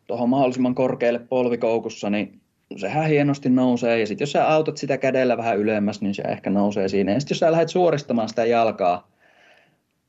[0.08, 2.42] tuohon mahdollisimman korkealle polvikoukussa, niin
[2.76, 4.00] sehän hienosti nousee.
[4.00, 7.12] Ja sitten jos sä autat sitä kädellä vähän ylemmäs, niin se ehkä nousee siinä.
[7.12, 9.12] Ja sitten jos sä lähdet suoristamaan sitä jalkaa,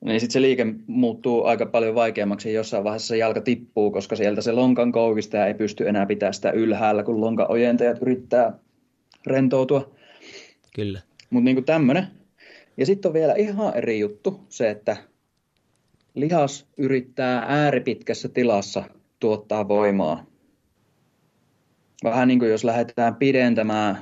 [0.05, 2.53] niin sitten se liike muuttuu aika paljon vaikeammaksi.
[2.53, 6.51] Jossain vaiheessa se jalka tippuu, koska sieltä se lonkan koukista ei pysty enää pitämään sitä
[6.51, 8.53] ylhäällä, kun lonkan ojentajat yrittää
[9.27, 9.91] rentoutua.
[10.75, 11.01] Kyllä.
[11.31, 12.18] Mutta niin tämmöinen
[12.79, 14.97] ja sitten on vielä ihan eri juttu se, että
[16.15, 18.85] lihas yrittää ääripitkässä tilassa
[19.21, 20.27] tuottaa voimaa.
[22.05, 23.99] Vähän niin kuin jos lähdetään pidentämään,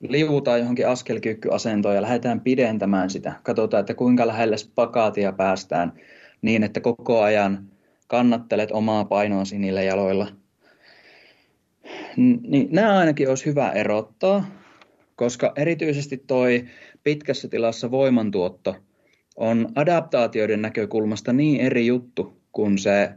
[0.00, 3.32] liuutaan johonkin askelkykyasentoon ja lähdetään pidentämään sitä.
[3.42, 5.92] Katsotaan, että kuinka lähelle spakaatia päästään
[6.42, 7.68] niin, että koko ajan
[8.06, 10.26] kannattelet omaa painoasi niillä jaloilla.
[12.16, 14.44] Niin nämä ainakin olisi hyvä erottaa,
[15.16, 16.64] koska erityisesti toi
[17.04, 18.76] pitkässä tilassa voimantuotto
[19.36, 23.10] on adaptaatioiden näkökulmasta niin eri juttu kuin se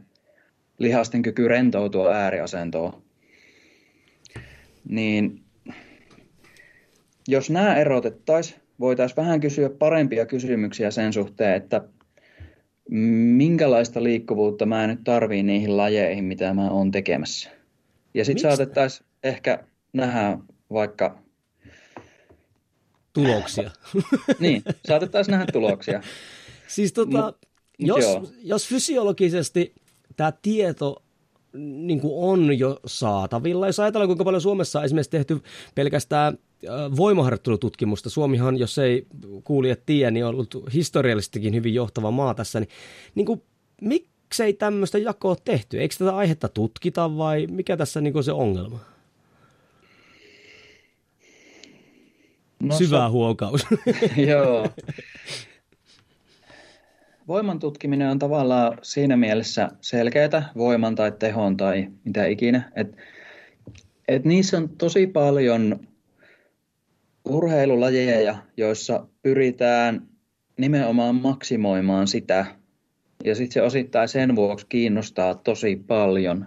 [0.78, 3.02] lihasten kyky rentoutua ääriasentoon.
[4.88, 5.42] Niin
[7.28, 11.82] jos nämä erotettaisiin, voitaisiin vähän kysyä parempia kysymyksiä sen suhteen, että
[12.90, 17.50] minkälaista liikkuvuutta mä nyt tarviin niihin lajeihin, mitä mä oon tekemässä.
[18.14, 20.38] Ja sitten saatettaisiin ehkä nähdä
[20.72, 21.18] vaikka
[23.16, 23.70] tuloksia.
[24.38, 26.00] niin, saatettaisiin nähdä tuloksia.
[26.66, 27.36] Siis tota, Mut,
[27.78, 28.04] jos,
[28.42, 29.74] jos fysiologisesti
[30.16, 31.02] tämä tieto
[31.58, 33.66] niin kuin on jo saatavilla.
[33.66, 35.42] Jos ajatellaan, kuinka paljon Suomessa on esimerkiksi tehty
[35.74, 36.38] pelkästään
[36.96, 38.10] voimaharjoittelututkimusta.
[38.10, 39.06] Suomihan, jos ei
[39.44, 42.60] kuulijat tiedä, niin on ollut historiallisestikin hyvin johtava maa tässä.
[42.60, 42.68] Niin,
[43.14, 43.42] niin kuin,
[43.80, 45.80] miksei tämmöistä jakoa tehty?
[45.80, 48.95] Eikö tätä aihetta tutkita vai mikä tässä niin kuin se ongelma?
[52.60, 53.66] No, Syvä huokaus.
[54.28, 54.68] Joo.
[57.28, 62.96] Voiman tutkiminen on tavallaan siinä mielessä selkeää, voiman tai tehon tai mitä ikinä, että
[64.08, 65.80] et niissä on tosi paljon
[67.24, 70.06] urheilulajeja, joissa pyritään
[70.58, 72.46] nimenomaan maksimoimaan sitä,
[73.24, 76.46] ja sitten se osittain sen vuoksi kiinnostaa tosi paljon.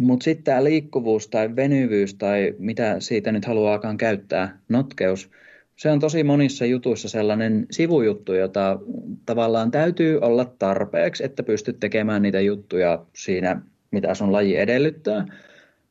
[0.00, 5.30] Mutta sitten tämä liikkuvuus tai venyvyys tai mitä siitä nyt haluaakaan käyttää, notkeus,
[5.76, 8.78] se on tosi monissa jutuissa sellainen sivujuttu, jota
[9.26, 15.26] tavallaan täytyy olla tarpeeksi, että pystyt tekemään niitä juttuja siinä, mitä sun laji edellyttää.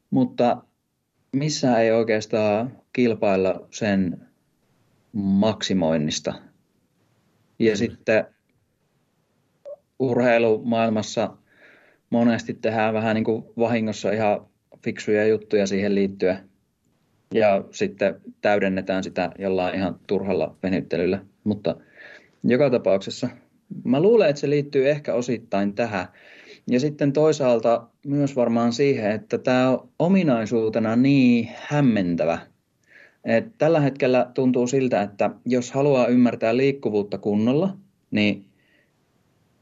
[0.09, 0.63] Mutta
[1.31, 4.27] missä ei oikeastaan kilpailla sen
[5.13, 6.33] maksimoinnista.
[7.59, 7.77] Ja mm.
[7.77, 8.25] sitten
[9.99, 11.37] urheilumaailmassa
[12.11, 14.45] monesti tehdään vähän niin kuin vahingossa ihan
[14.83, 16.37] fiksuja juttuja siihen liittyen.
[17.33, 21.25] Ja sitten täydennetään sitä jollain ihan turhalla venyttelyllä.
[21.43, 21.75] Mutta
[22.43, 23.29] joka tapauksessa
[23.83, 26.07] mä luulen, että se liittyy ehkä osittain tähän.
[26.67, 32.39] Ja sitten toisaalta myös varmaan siihen, että tämä on ominaisuutena niin hämmentävä.
[33.23, 37.77] Et tällä hetkellä tuntuu siltä, että jos haluaa ymmärtää liikkuvuutta kunnolla,
[38.11, 38.45] niin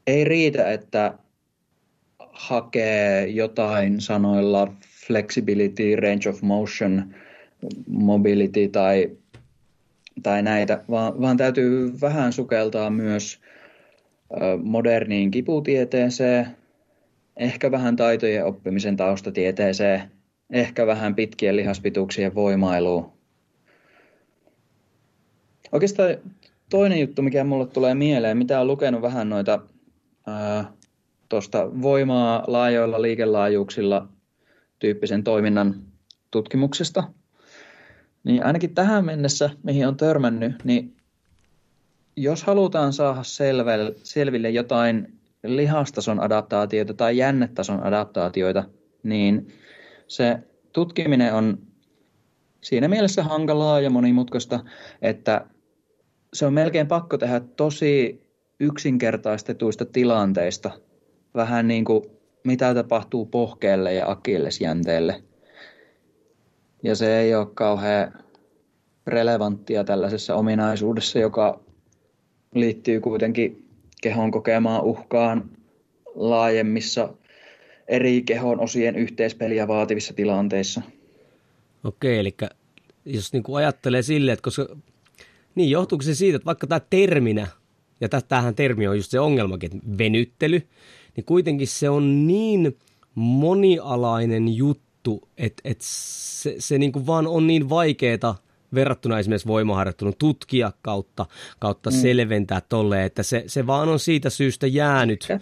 [0.06, 1.18] ei riitä, että
[2.40, 4.72] hakee jotain sanoilla
[5.06, 7.14] flexibility, range of motion,
[7.86, 9.10] mobility tai,
[10.22, 13.40] tai näitä, vaan, vaan täytyy vähän sukeltaa myös
[14.62, 16.46] moderniin kiputieteeseen,
[17.36, 20.02] ehkä vähän taitojen oppimisen taustatieteeseen,
[20.52, 23.12] ehkä vähän pitkien lihaspituuksien voimailuun.
[25.72, 26.16] Oikeastaan
[26.70, 29.60] toinen juttu, mikä mulle tulee mieleen, mitä on lukenut vähän noita
[31.30, 34.08] tuosta voimaa laajoilla liikelaajuuksilla
[34.78, 35.82] tyyppisen toiminnan
[36.30, 37.04] tutkimuksesta,
[38.24, 40.96] niin ainakin tähän mennessä, mihin on törmännyt, niin
[42.16, 43.22] jos halutaan saada
[44.02, 48.64] selville jotain lihastason adaptaatioita tai jännetason adaptaatioita,
[49.02, 49.48] niin
[50.06, 50.38] se
[50.72, 51.58] tutkiminen on
[52.60, 54.60] siinä mielessä hankalaa ja monimutkaista,
[55.02, 55.46] että
[56.32, 58.22] se on melkein pakko tehdä tosi
[58.60, 60.70] yksinkertaistetuista tilanteista,
[61.34, 62.04] vähän niin kuin
[62.44, 65.22] mitä tapahtuu pohkeelle ja akillesjänteelle.
[66.82, 68.12] Ja se ei ole kauhean
[69.06, 71.60] relevanttia tällaisessa ominaisuudessa, joka
[72.54, 73.68] liittyy kuitenkin
[74.02, 75.50] kehon kokemaan uhkaan
[76.14, 77.14] laajemmissa
[77.88, 80.82] eri kehon osien yhteispeliä vaativissa tilanteissa.
[81.84, 82.34] Okei, eli
[83.04, 84.76] jos niin kuin ajattelee silleen, että koska,
[85.54, 87.46] niin johtuuko se siitä, että vaikka tämä terminä,
[88.00, 90.62] ja tämähän termi on just se ongelmakin, että venyttely,
[91.16, 92.76] niin kuitenkin se on niin
[93.14, 98.36] monialainen juttu, että, että se, se niin kuin vaan on niin vaikeaa
[98.74, 101.26] verrattuna esimerkiksi voimaharjoittelun tutkia kautta,
[101.58, 101.96] kautta mm.
[101.96, 105.40] selventää tolle, että se, se vaan on siitä syystä jäänyt ehkä.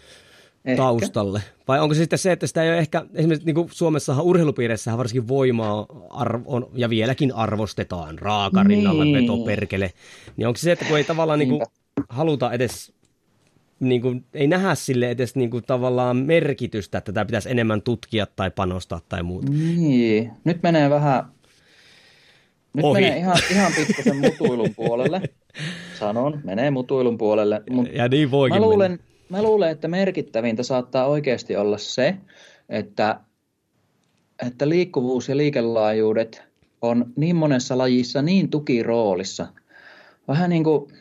[0.76, 1.42] taustalle.
[1.68, 4.98] Vai onko se sitten se, että sitä ei ole ehkä, esimerkiksi niin kuin Suomessahan urheilupiireissähän
[4.98, 9.16] varsinkin voimaa arvo, on, ja vieläkin arvostetaan raakarinnalla niin.
[9.16, 9.92] vetoperkele,
[10.37, 11.62] niin onko se se, että kun ei tavallaan niin kuin,
[12.09, 12.92] haluta edes
[13.80, 18.26] niin kuin, ei nähdä sille edes niin kuin, tavallaan merkitystä, että tämä pitäisi enemmän tutkia
[18.36, 19.52] tai panostaa tai muuta.
[19.52, 21.24] Niin, nyt menee vähän
[22.74, 23.00] nyt Ohi.
[23.00, 25.20] menee ihan, ihan pikkusen mutuilun puolelle.
[26.00, 27.62] Sanon, menee mutuilun puolelle.
[27.70, 29.04] Mut ja niin voikin mä luulen, mennä.
[29.28, 32.16] mä luulen, että merkittävintä saattaa oikeasti olla se,
[32.68, 33.20] että,
[34.46, 36.42] että liikkuvuus ja liikelaajuudet
[36.82, 39.46] on niin monessa lajissa niin tukiroolissa.
[40.28, 40.92] Vähän niin kuin,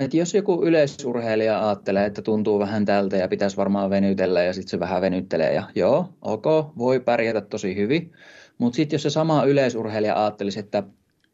[0.00, 4.70] että jos joku yleisurheilija ajattelee, että tuntuu vähän tältä ja pitäisi varmaan venytellä ja sitten
[4.70, 6.44] se vähän venyttelee ja joo, ok,
[6.78, 8.12] voi pärjätä tosi hyvin.
[8.58, 10.82] Mutta sitten jos se sama yleisurheilija ajattelisi, että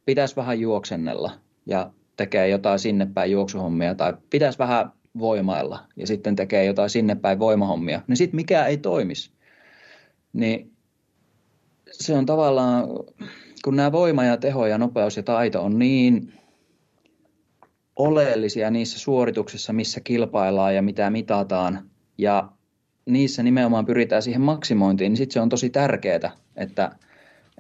[0.07, 1.33] pitäisi vähän juoksennella
[1.67, 7.15] ja tekee jotain sinne päin juoksuhommia tai pitäisi vähän voimailla ja sitten tekee jotain sinne
[7.15, 9.31] päin voimahommia, niin sitten mikä ei toimisi.
[10.33, 10.73] Niin
[11.91, 12.89] se on tavallaan,
[13.65, 16.33] kun nämä voima ja teho ja nopeus ja taito on niin
[18.03, 22.53] oleellisia niissä suorituksissa, missä kilpaillaan ja mitä mitataan, ja
[23.07, 26.91] niissä nimenomaan pyritään siihen maksimointiin, niin sitten se on tosi tärkeää, että–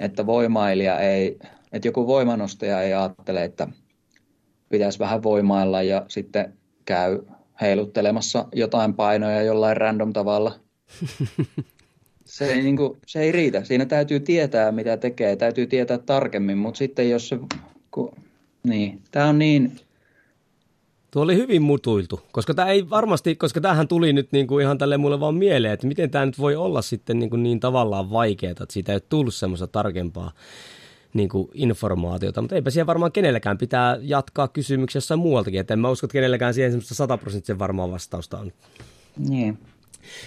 [0.00, 1.38] että voimailija ei,
[1.72, 3.68] että joku voimanostaja ei ajattele, että
[4.68, 7.18] pitäisi vähän voimailla ja sitten käy
[7.61, 10.61] heiluttelemassa jotain painoja jollain random tavalla.
[12.24, 13.64] Se ei, niin kuin, se ei riitä.
[13.64, 15.37] Siinä täytyy tietää, mitä tekee.
[15.37, 17.38] Täytyy tietää tarkemmin, mutta sitten jos se...
[17.90, 18.12] Kun,
[18.62, 19.72] niin, tämä on niin
[21.11, 24.79] Tuo oli hyvin mutuiltu, koska tämä ei varmasti, koska tämähän tuli nyt niin kuin ihan
[24.79, 28.11] tälle mulle vaan mieleen, että miten tämä nyt voi olla sitten niin, kuin niin tavallaan
[28.11, 30.33] vaikeaa, että siitä ei ole tullut semmoista tarkempaa
[31.14, 35.81] niin kuin informaatiota, mutta eipä siellä varmaan kenelläkään pitää jatkaa kysymyksiä jossain muualtakin, että en
[35.81, 38.53] mä usko, että kenelläkään siihen semmoista sataprosenttisen varmaa vastausta on.
[39.29, 39.59] Niin.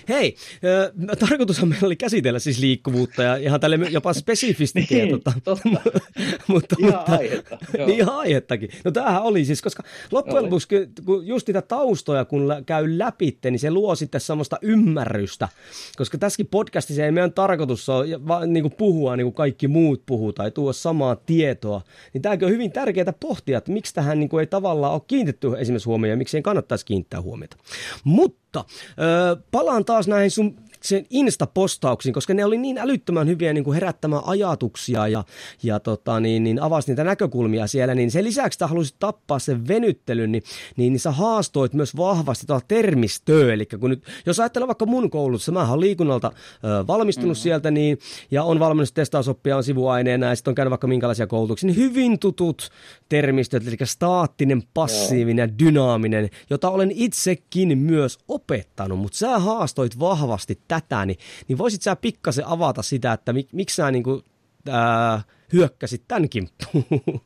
[0.09, 4.97] Hei, äh, tarkoitushan meillä oli käsitellä siis liikkuvuutta ja ihan tälle jopa spesifistikin.
[4.97, 5.69] niin, tota, totta.
[6.47, 7.57] mutta, ihan mutta, aihetta.
[7.77, 7.87] Joo.
[7.87, 8.69] Ihan aihettakin.
[8.85, 10.67] No tämähän oli siis, koska loppujen lopuksi
[11.05, 15.49] kun just niitä taustoja kun käy läpi, niin se luo sitten semmoista ymmärrystä,
[15.97, 20.03] koska tässäkin podcastissa ei meidän tarkoitus ole vaan niin kuin puhua niin kuin kaikki muut
[20.05, 21.81] puhuu tai tuoda samaa tietoa,
[22.13, 25.47] niin tämäkin on hyvin tärkeää pohtia, että miksi tähän niin kuin ei tavallaan ole kiinnitetty
[25.57, 27.57] esimerkiksi huomioon ja miksi ei kannattaisi kiinnittää huomiota.
[28.03, 33.63] Mutta äh, palaan taas näihin sun sen Insta-postauksiin, koska ne oli niin älyttömän hyviä niin
[33.63, 35.23] kuin herättämään ajatuksia ja,
[35.63, 39.67] ja tota, niin, niin avasi niitä näkökulmia siellä, niin sen lisäksi että halusit tappaa sen
[39.67, 40.43] venyttelyn, niin,
[40.77, 45.09] niin, niin sä haastoit myös vahvasti tuota termistöä, eli kun nyt, jos ajatellaan vaikka mun
[45.09, 46.31] koulutusta, mä oon liikunnalta
[46.63, 47.41] ö, valmistunut mm-hmm.
[47.41, 47.97] sieltä, niin,
[48.31, 52.19] ja on valmennus testausoppia on sivuaineena, ja sitten on käynyt vaikka minkälaisia koulutuksia, niin hyvin
[52.19, 52.69] tutut
[53.09, 60.59] termistöt, eli staattinen, passiivinen ja dynaaminen, jota olen itsekin myös opettanut, mutta sä haastoit vahvasti
[60.81, 64.21] tätä, niin, niin voisit sä pikkasen avata sitä, että mik, miksi sä niin kuin,
[64.69, 65.21] ää,
[65.53, 67.21] hyökkäsit tämän kimppuun?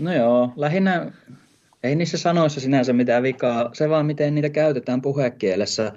[0.00, 1.12] No joo, lähinnä
[1.82, 5.92] ei niissä sanoissa sinänsä mitään vikaa, se vaan miten niitä käytetään puhekielessä.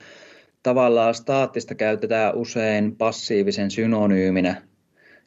[0.63, 4.61] Tavallaan staattista käytetään usein passiivisen synonyyminä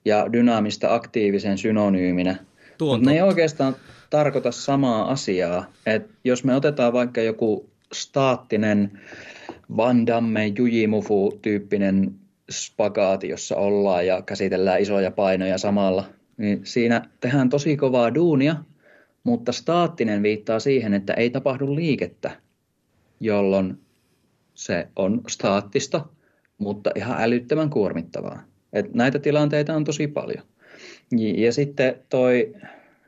[0.04, 2.36] ja dynaamista aktiivisen synonyyminä.
[2.80, 3.76] Mutta ne ei oikeastaan
[4.10, 5.64] tarkoita samaa asiaa.
[5.86, 9.00] Et jos me otetaan vaikka joku staattinen
[9.76, 12.14] Van Damme Jujimufu-tyyppinen
[12.50, 16.04] spagaati, jossa ollaan ja käsitellään isoja painoja samalla,
[16.36, 18.56] niin siinä tehdään tosi kovaa duunia,
[19.24, 22.30] mutta staattinen viittaa siihen, että ei tapahdu liikettä,
[23.20, 23.78] jolloin
[24.54, 26.06] se on staattista,
[26.58, 28.42] mutta ihan älyttömän kuormittavaa.
[28.72, 30.44] Et näitä tilanteita on tosi paljon.
[31.36, 32.54] Ja sitten toi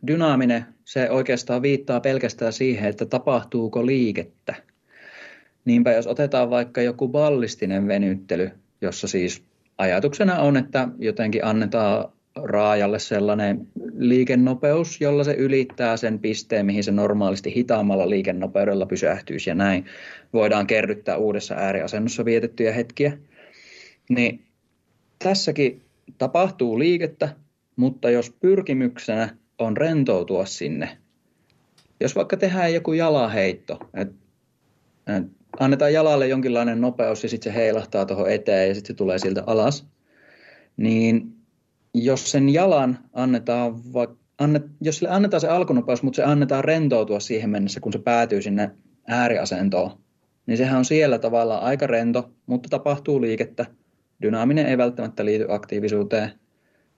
[0.06, 4.54] dynaaminen, se oikeastaan viittaa pelkästään siihen, että tapahtuuko liikettä.
[5.64, 9.42] Niinpä jos otetaan vaikka joku ballistinen venyttely, jossa siis
[9.78, 13.66] ajatuksena on, että jotenkin annetaan raajalle sellainen
[13.98, 19.84] liikennopeus, jolla se ylittää sen pisteen, mihin se normaalisti hitaammalla liikennopeudella pysähtyisi ja näin
[20.32, 23.18] voidaan kerryttää uudessa ääriasennossa vietettyjä hetkiä.
[24.08, 24.44] Niin
[25.18, 25.82] tässäkin
[26.18, 27.28] tapahtuu liikettä,
[27.76, 30.98] mutta jos pyrkimyksenä on rentoutua sinne,
[32.00, 34.14] jos vaikka tehdään joku jalaheitto, että
[35.60, 39.42] annetaan jalalle jonkinlainen nopeus ja sitten se heilahtaa tuohon eteen ja sitten se tulee siltä
[39.46, 39.86] alas,
[40.76, 41.36] niin
[41.94, 43.74] jos sen jalan annetaan,
[44.38, 48.42] annet, jos sille annetaan se alkunopeus, mutta se annetaan rentoutua siihen mennessä, kun se päätyy
[48.42, 48.70] sinne
[49.06, 49.90] ääriasentoon,
[50.46, 53.66] niin sehän on siellä tavallaan aika rento, mutta tapahtuu liikettä.
[54.22, 56.30] Dynaaminen ei välttämättä liity aktiivisuuteen.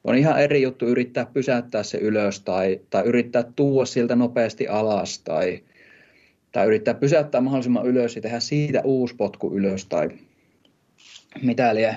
[0.04, 5.18] On ihan eri juttu yrittää pysäyttää se ylös tai, tai yrittää tuua siltä nopeasti alas
[5.18, 5.64] tai,
[6.54, 10.08] tai yrittää pysäyttää mahdollisimman ylös ja tehdä siitä uusi potku ylös tai
[11.42, 11.96] mitä liian.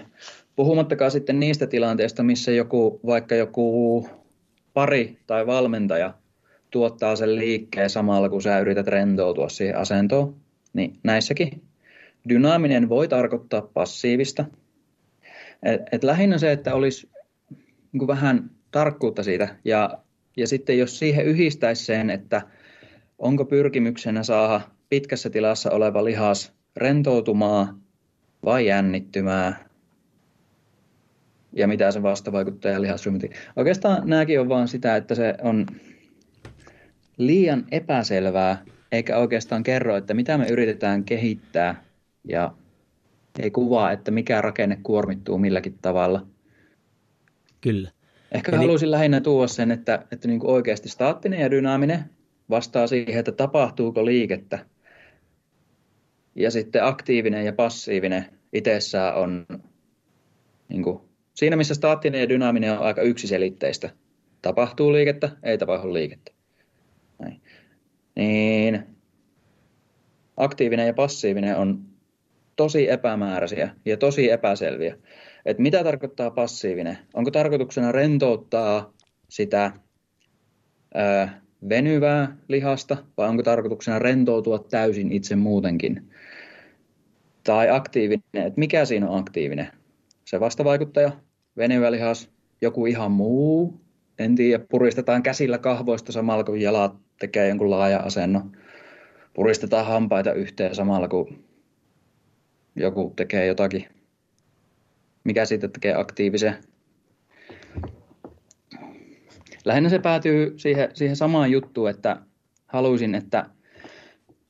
[0.55, 4.09] Puhumattakaan sitten niistä tilanteista, missä joku, vaikka joku
[4.73, 6.13] pari tai valmentaja
[6.71, 10.35] tuottaa sen liikkeen samalla, kun sä yrität rentoutua siihen asentoon.
[10.73, 11.61] Niin näissäkin
[12.29, 14.45] dynaaminen voi tarkoittaa passiivista.
[15.63, 17.09] Et, et lähinnä se, että olisi
[17.91, 19.55] niin vähän tarkkuutta siitä.
[19.65, 19.97] Ja,
[20.37, 22.41] ja sitten jos siihen yhdistäisi sen, että
[23.19, 27.81] onko pyrkimyksenä saada pitkässä tilassa oleva lihas rentoutumaan
[28.45, 29.55] vai jännittymään
[31.53, 33.29] ja mitä se vastavaikuttaja lihasryhmiti.
[33.55, 35.65] Oikeastaan nämäkin on vaan sitä, että se on
[37.17, 41.83] liian epäselvää, eikä oikeastaan kerro, että mitä me yritetään kehittää
[42.23, 42.53] ja
[43.39, 46.27] ei kuvaa, että mikä rakenne kuormittuu milläkin tavalla.
[47.61, 47.91] Kyllä.
[48.31, 48.91] Ehkä ja haluaisin niin...
[48.91, 52.16] lähinnä tuoda sen, että, että niin kuin oikeasti staattinen ja dynaaminen
[52.49, 54.65] vastaa siihen, että tapahtuuko liikettä.
[56.35, 59.45] Ja sitten aktiivinen ja passiivinen itsessään on
[60.69, 61.07] niin kuin
[61.37, 63.89] Siinä missä staattinen ja dynaaminen on aika yksiselitteistä.
[64.41, 66.31] Tapahtuu liikettä, ei tapahdu liikettä.
[67.19, 67.41] Näin.
[68.15, 68.83] Niin
[70.37, 71.85] aktiivinen ja passiivinen on
[72.55, 74.97] tosi epämääräisiä ja tosi epäselviä.
[75.45, 76.97] Et mitä tarkoittaa passiivinen?
[77.13, 78.93] Onko tarkoituksena rentouttaa
[79.29, 79.71] sitä
[80.95, 81.27] ö,
[81.69, 86.11] venyvää lihasta vai onko tarkoituksena rentoutua täysin itse muutenkin?
[87.43, 89.67] Tai aktiivinen, että mikä siinä on aktiivinen?
[90.25, 91.11] Se vastavaikuttaja,
[91.57, 92.29] venyvälihas,
[92.61, 93.81] joku ihan muu,
[94.19, 98.51] en tiedä, puristetaan käsillä kahvoista samalla kun jalat tekee jonkun laaja asennon.
[99.33, 101.43] Puristetaan hampaita yhteen samalla kun
[102.75, 103.85] joku tekee jotakin,
[105.23, 106.55] mikä siitä tekee aktiivisen.
[109.67, 112.17] Lähinnä se päätyy siihen, siihen samaan juttuun, että
[112.67, 113.45] haluaisin, että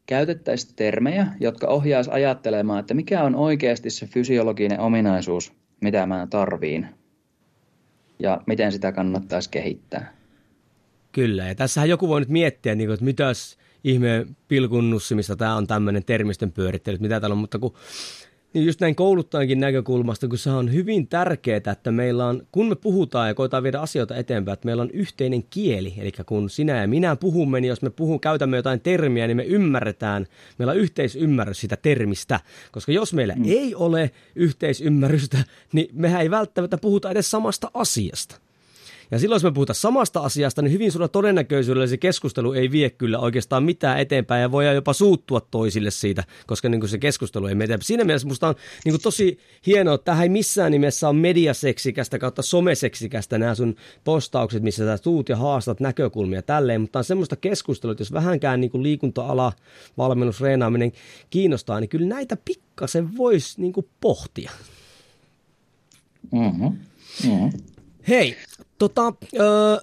[0.05, 6.87] käytettäisiin termejä, jotka ohjaisi ajattelemaan, että mikä on oikeasti se fysiologinen ominaisuus, mitä mä tarviin
[8.19, 10.13] ja miten sitä kannattaisi kehittää.
[11.11, 16.05] Kyllä, ja tässähän joku voi nyt miettiä, niin että mitäs ihme pilkunnussimista tämä on tämmöinen
[16.05, 17.73] termistön pyörittely, mitä täällä on, mutta kun
[18.53, 22.75] Niin just näin kouluttajankin näkökulmasta, kun se on hyvin tärkeää, että meillä on, kun me
[22.75, 25.93] puhutaan ja koetaan viedä asioita eteenpäin, että meillä on yhteinen kieli.
[25.97, 29.43] Eli kun sinä ja minä puhumme, niin jos me puhun, käytämme jotain termiä, niin me
[29.43, 30.25] ymmärretään,
[30.57, 32.39] meillä on yhteisymmärrys sitä termistä.
[32.71, 33.43] Koska jos meillä mm.
[33.45, 35.37] ei ole yhteisymmärrystä,
[35.73, 38.46] niin mehän ei välttämättä puhuta edes samasta asiasta.
[39.11, 42.89] Ja silloin, jos me puhutaan samasta asiasta, niin hyvin suurella todennäköisyydellä se keskustelu ei vie
[42.89, 47.47] kyllä oikeastaan mitään eteenpäin ja voi jopa suuttua toisille siitä, koska niin kuin se keskustelu
[47.47, 47.77] ei mene.
[47.81, 48.55] Siinä mielessä minusta on
[48.85, 53.75] niin kuin tosi hienoa, että tähän ei missään nimessä ole mediaseksikästä kautta someseksikästä nämä sun
[54.03, 58.61] postaukset, missä sä tuut ja haastat näkökulmia tälleen, mutta on semmoista keskustelua, että jos vähänkään
[58.61, 59.53] niin kuin liikunta-ala,
[59.97, 60.91] valmennus, reenaaminen
[61.29, 64.51] kiinnostaa, niin kyllä näitä pikkasen voisi niin kuin pohtia.
[66.31, 66.77] Mm-hmm.
[67.23, 67.49] Mm-hmm.
[68.07, 68.37] Hei,
[68.77, 69.77] tota, öö,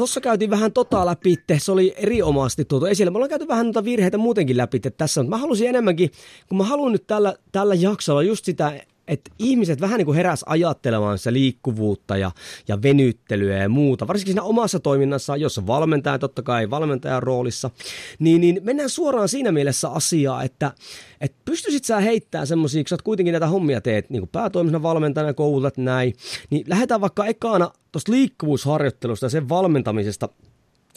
[0.00, 3.10] Tuossa käytiin vähän tota läpi, se oli erinomaisesti tuotu esille.
[3.10, 6.10] Me ollaan käyty vähän noita virheitä muutenkin läpi tässä, mutta mä halusin enemmänkin,
[6.48, 8.80] kun mä haluan nyt tällä, tällä jaksolla just sitä
[9.10, 12.30] että ihmiset vähän niin kuin heräs ajattelemaan se liikkuvuutta ja,
[12.68, 17.70] ja venyttelyä ja muuta, varsinkin siinä omassa toiminnassa, jossa valmentaja totta kai valmentajan roolissa,
[18.18, 20.72] niin, niin mennään suoraan siinä mielessä asiaa, että,
[21.20, 25.34] että pystyisit sä heittämään semmoisia, kun sä kuitenkin näitä hommia teet niin kuin päätoimisena valmentajana,
[25.34, 26.14] koulutat näin,
[26.50, 30.28] niin lähdetään vaikka ekana tuosta liikkuvuusharjoittelusta ja sen valmentamisesta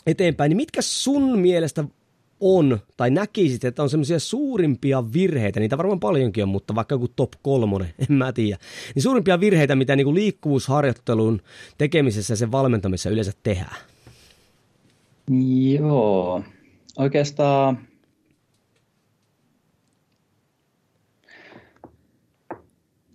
[0.07, 1.83] eteenpäin, niin mitkä sun mielestä
[2.43, 7.07] on, tai näkisit, että on semmoisia suurimpia virheitä, niitä varmaan paljonkin on, mutta vaikka joku
[7.07, 8.57] top kolmonen, en mä tiedä,
[8.95, 11.41] niin suurimpia virheitä, mitä niin kuin liikkuvuusharjoittelun
[11.77, 13.77] tekemisessä ja sen valmentamisessa yleensä tehdään?
[15.79, 16.43] Joo,
[16.97, 17.79] oikeastaan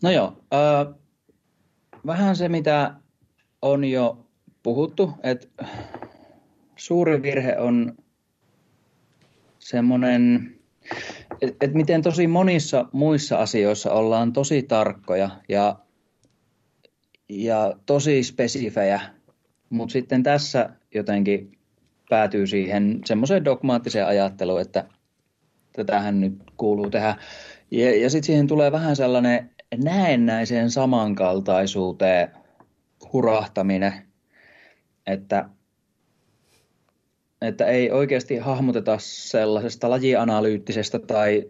[0.03, 0.95] No joo, äh,
[2.07, 2.95] vähän se mitä
[3.63, 4.27] on jo
[4.63, 5.65] puhuttu, että
[6.77, 7.97] suuri virhe on
[9.69, 10.53] semmoinen,
[11.43, 15.77] että et miten tosi monissa muissa asioissa ollaan tosi tarkkoja ja,
[17.29, 19.01] ja tosi spesifejä,
[19.71, 21.59] mutta sitten tässä jotenkin
[22.11, 24.85] päätyy siihen semmoiseen dogmaattiseen ajatteluun, että
[25.73, 27.17] tätähän nyt kuuluu tehdä.
[27.71, 29.51] Ja, ja sitten siihen tulee vähän sellainen
[29.85, 32.29] näennäiseen samankaltaisuuteen
[33.13, 33.93] hurahtaminen,
[35.07, 35.49] että
[37.43, 41.45] että ei oikeasti hahmoteta sellaisesta lajianalyyttisestä tai,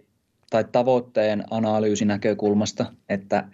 [0.50, 3.48] tai tavoitteen analyysinäkökulmasta, että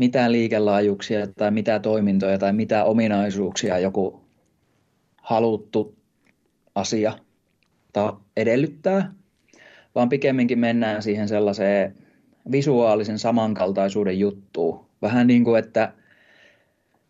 [0.00, 4.20] mitä liikelaajuuksia tai mitä toimintoja tai mitä ominaisuuksia joku
[5.22, 5.96] haluttu
[6.74, 7.18] asia
[8.36, 9.12] edellyttää,
[9.94, 11.94] vaan pikemminkin mennään siihen sellaiseen
[12.52, 14.86] visuaalisen samankaltaisuuden juttuun.
[15.02, 15.92] Vähän niin kuin, että,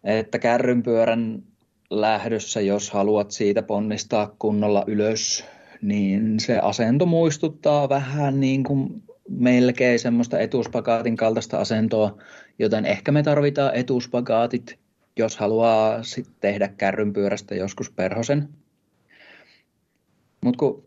[0.05, 1.43] että kärrynpyörän
[1.91, 5.45] lähdössä, jos haluat siitä ponnistaa kunnolla ylös,
[5.83, 12.19] niin se asento muistuttaa vähän niin kuin melkein semmoista etuspakaatin kaltaista asentoa,
[12.59, 14.79] joten ehkä me tarvitaan etuspakaatit,
[15.17, 18.49] jos haluaa sit tehdä kärrynpyörästä joskus perhosen.
[20.45, 20.85] Mutta kun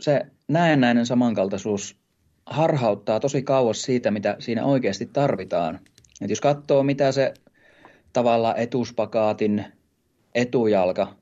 [0.00, 1.96] se näennäinen samankaltaisuus
[2.46, 5.80] harhauttaa tosi kauas siitä, mitä siinä oikeasti tarvitaan.
[6.20, 7.34] Et jos katsoo, mitä se
[8.12, 9.64] tavallaan etuspakaatin
[10.38, 11.14] etujalka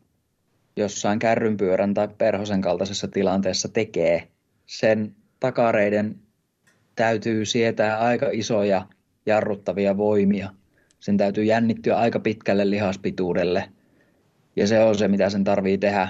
[0.76, 4.28] jossain kärrynpyörän tai perhosen kaltaisessa tilanteessa tekee,
[4.66, 6.16] sen takareiden
[6.94, 8.86] täytyy sietää aika isoja
[9.26, 10.50] jarruttavia voimia.
[10.98, 13.68] Sen täytyy jännittyä aika pitkälle lihaspituudelle.
[14.56, 16.08] Ja se on se, mitä sen tarvii tehdä.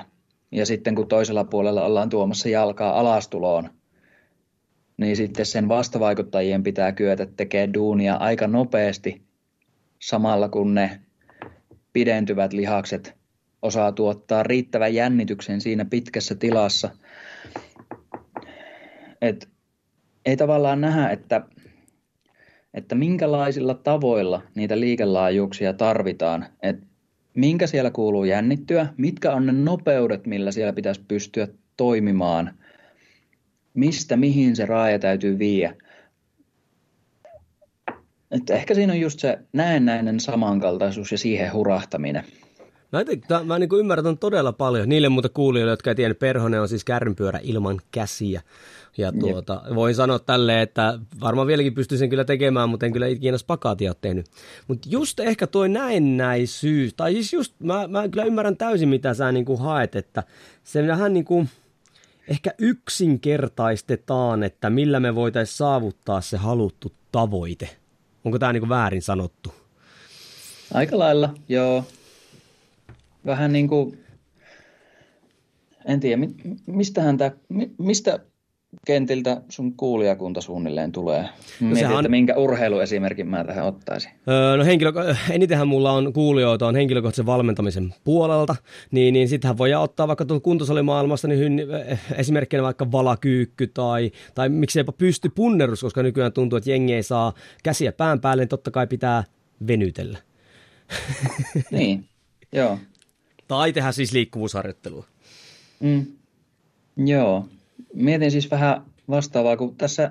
[0.53, 3.71] Ja sitten kun toisella puolella ollaan tuomassa jalkaa alastuloon,
[4.97, 9.23] niin sitten sen vastavaikuttajien pitää kyetä tekemään duunia aika nopeasti
[9.99, 11.01] samalla kun ne
[11.97, 13.17] pidentyvät lihakset
[13.63, 16.91] osaa tuottaa riittävän jännityksen siinä pitkässä tilassa.
[19.23, 19.49] Et
[20.27, 21.43] ei tavallaan nähdä, että,
[22.75, 26.47] että minkälaisilla tavoilla niitä liikelaajuuksia tarvitaan.
[26.63, 26.77] Et
[27.35, 32.55] minkä siellä kuuluu jännittyä, mitkä on ne nopeudet, millä siellä pitäisi pystyä toimimaan,
[33.75, 35.75] mistä mihin se raaja täytyy viiä.
[38.31, 42.25] Että ehkä siinä on just se näennäinen samankaltaisuus ja siihen hurahtaminen.
[42.93, 44.89] Mä, mä, mä niin ymmärrän todella paljon.
[44.89, 48.43] Niille muuta kuulijoille, jotka ei tiedä, Perhonen on siis kärrynpyörä ilman käsiä.
[48.99, 53.39] Ja tuota, voin sanoa tälleen, että varmaan vieläkin pystyisin kyllä tekemään, mutta en kyllä ikinä
[53.39, 54.27] spakaatia ole tehnyt.
[54.69, 59.33] Mutta just ehkä toi näennäisyys, tai siis just, mä, mä kyllä ymmärrän täysin, mitä sä
[59.33, 60.23] niin kuin haet, että
[60.65, 61.49] se vähän niin kuin,
[62.29, 67.69] ehkä yksinkertaistetaan, että millä me voitaisiin saavuttaa se haluttu tavoite.
[68.27, 69.55] Onko tämä niin väärin sanottu?
[70.75, 71.85] Aika lailla, joo.
[73.27, 74.05] Vähän niin kuin,
[75.85, 76.23] en tiedä,
[76.67, 77.31] mistähän tämä,
[77.79, 78.19] mistä
[78.87, 81.23] kentiltä sun kuulijakunta suunnilleen tulee?
[81.23, 81.29] No
[81.61, 84.11] Mietin, sehän on- että minkä urheiluesimerkin mä tähän ottaisin.
[84.29, 84.93] Öö, no henkilö,
[85.31, 88.57] enitenhän mulla on kuulijoita on henkilökohtaisen valmentamisen puolelta,
[88.91, 91.61] niin, niin sittenhän voi ottaa vaikka tuolta kuntosalimaailmasta niin
[92.17, 97.03] esimerkkinä vaikka valakyykky tai, tai miksei jopa pysty punnerus, koska nykyään tuntuu, että jengi ei
[97.03, 99.25] saa käsiä pään päälle, niin totta kai pitää
[99.67, 100.19] venytellä.
[101.71, 102.05] Niin,
[102.53, 102.79] joo.
[103.49, 105.05] Tai tehdä siis liikkuvuusharjoittelua.
[105.81, 106.07] Mm.
[106.97, 107.49] Joo.
[107.97, 110.11] Mietin siis vähän vastaavaa, kun tässä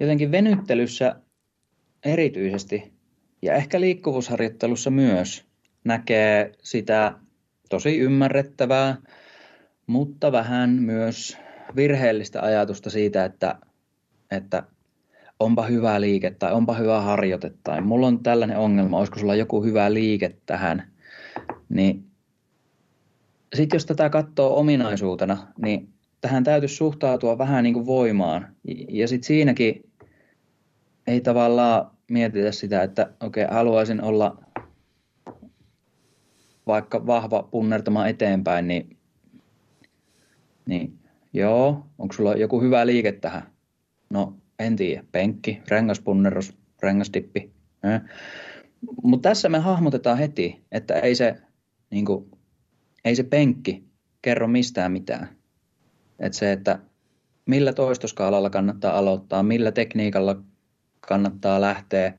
[0.00, 1.16] jotenkin venyttelyssä
[2.04, 2.92] erityisesti
[3.42, 5.44] ja ehkä liikkuvuusharjoittelussa myös
[5.84, 7.14] näkee sitä
[7.70, 8.96] tosi ymmärrettävää,
[9.86, 11.38] mutta vähän myös
[11.76, 13.58] virheellistä ajatusta siitä, että,
[14.30, 14.62] että
[15.40, 19.64] onpa hyvä liike tai onpa hyvä harjoite tai mulla on tällainen ongelma, olisiko sulla joku
[19.64, 20.92] hyvä liike tähän,
[21.68, 22.04] niin
[23.54, 25.93] sitten jos tätä katsoo ominaisuutena, niin
[26.24, 28.56] tähän täytyisi suhtautua vähän niin kuin voimaan.
[28.88, 29.90] Ja sitten siinäkin
[31.06, 34.44] ei tavallaan mietitä sitä, että okei, okay, haluaisin olla
[36.66, 38.96] vaikka vahva punnertamaan eteenpäin, niin,
[40.66, 40.98] niin
[41.32, 43.42] joo, onko sulla joku hyvä liike tähän?
[44.10, 45.04] No, en tiedä.
[45.12, 47.52] Penkki, rengaspunnerus, rengasdippi.
[49.02, 51.36] Mutta tässä me hahmotetaan heti, että ei se,
[51.90, 52.30] niin kuin,
[53.04, 53.84] ei se penkki
[54.22, 55.43] kerro mistään mitään.
[56.24, 56.78] Että se, että
[57.46, 60.36] millä toistoskaalalla kannattaa aloittaa, millä tekniikalla
[61.00, 62.12] kannattaa lähteä,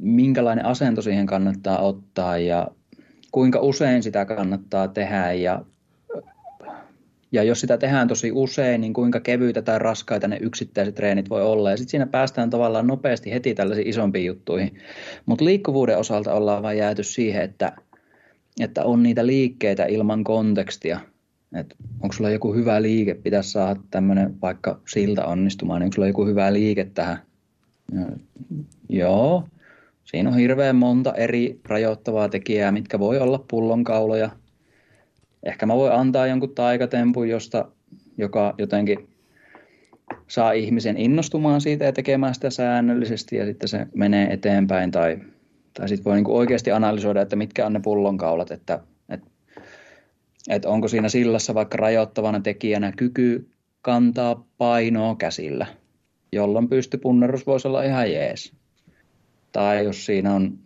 [0.00, 2.68] minkälainen asento siihen kannattaa ottaa ja
[3.32, 5.64] kuinka usein sitä kannattaa tehdä ja,
[7.32, 11.42] ja jos sitä tehdään tosi usein, niin kuinka kevyitä tai raskaita ne yksittäiset treenit voi
[11.42, 11.70] olla.
[11.70, 14.78] Ja sitten siinä päästään tavallaan nopeasti heti tällaisiin isompiin juttuihin.
[15.26, 17.72] Mutta liikkuvuuden osalta ollaan vain jääty siihen, että,
[18.60, 21.00] että on niitä liikkeitä ilman kontekstia.
[21.54, 26.08] Et onko sulla joku hyvä liike, pitäisi saada tämmöinen vaikka silta onnistumaan, niin onko sulla
[26.08, 27.18] joku hyvä liike tähän?
[27.92, 28.06] Ja,
[28.88, 29.44] joo,
[30.04, 34.30] siinä on hirveän monta eri rajoittavaa tekijää, mitkä voi olla pullonkauloja.
[35.42, 37.68] Ehkä mä voin antaa jonkun taikatempun, josta,
[38.18, 39.08] joka jotenkin
[40.28, 44.90] saa ihmisen innostumaan siitä ja tekemään sitä säännöllisesti ja sitten se menee eteenpäin.
[44.90, 45.18] Tai,
[45.74, 48.80] tai sitten voi niinku oikeasti analysoida, että mitkä on ne pullonkaulat, että,
[50.48, 53.48] että, onko siinä sillassa vaikka rajoittavana tekijänä kyky
[53.82, 55.66] kantaa painoa käsillä,
[56.32, 58.52] jolloin pystypunnerus voisi olla ihan jees.
[59.52, 60.58] Tai jos siinä on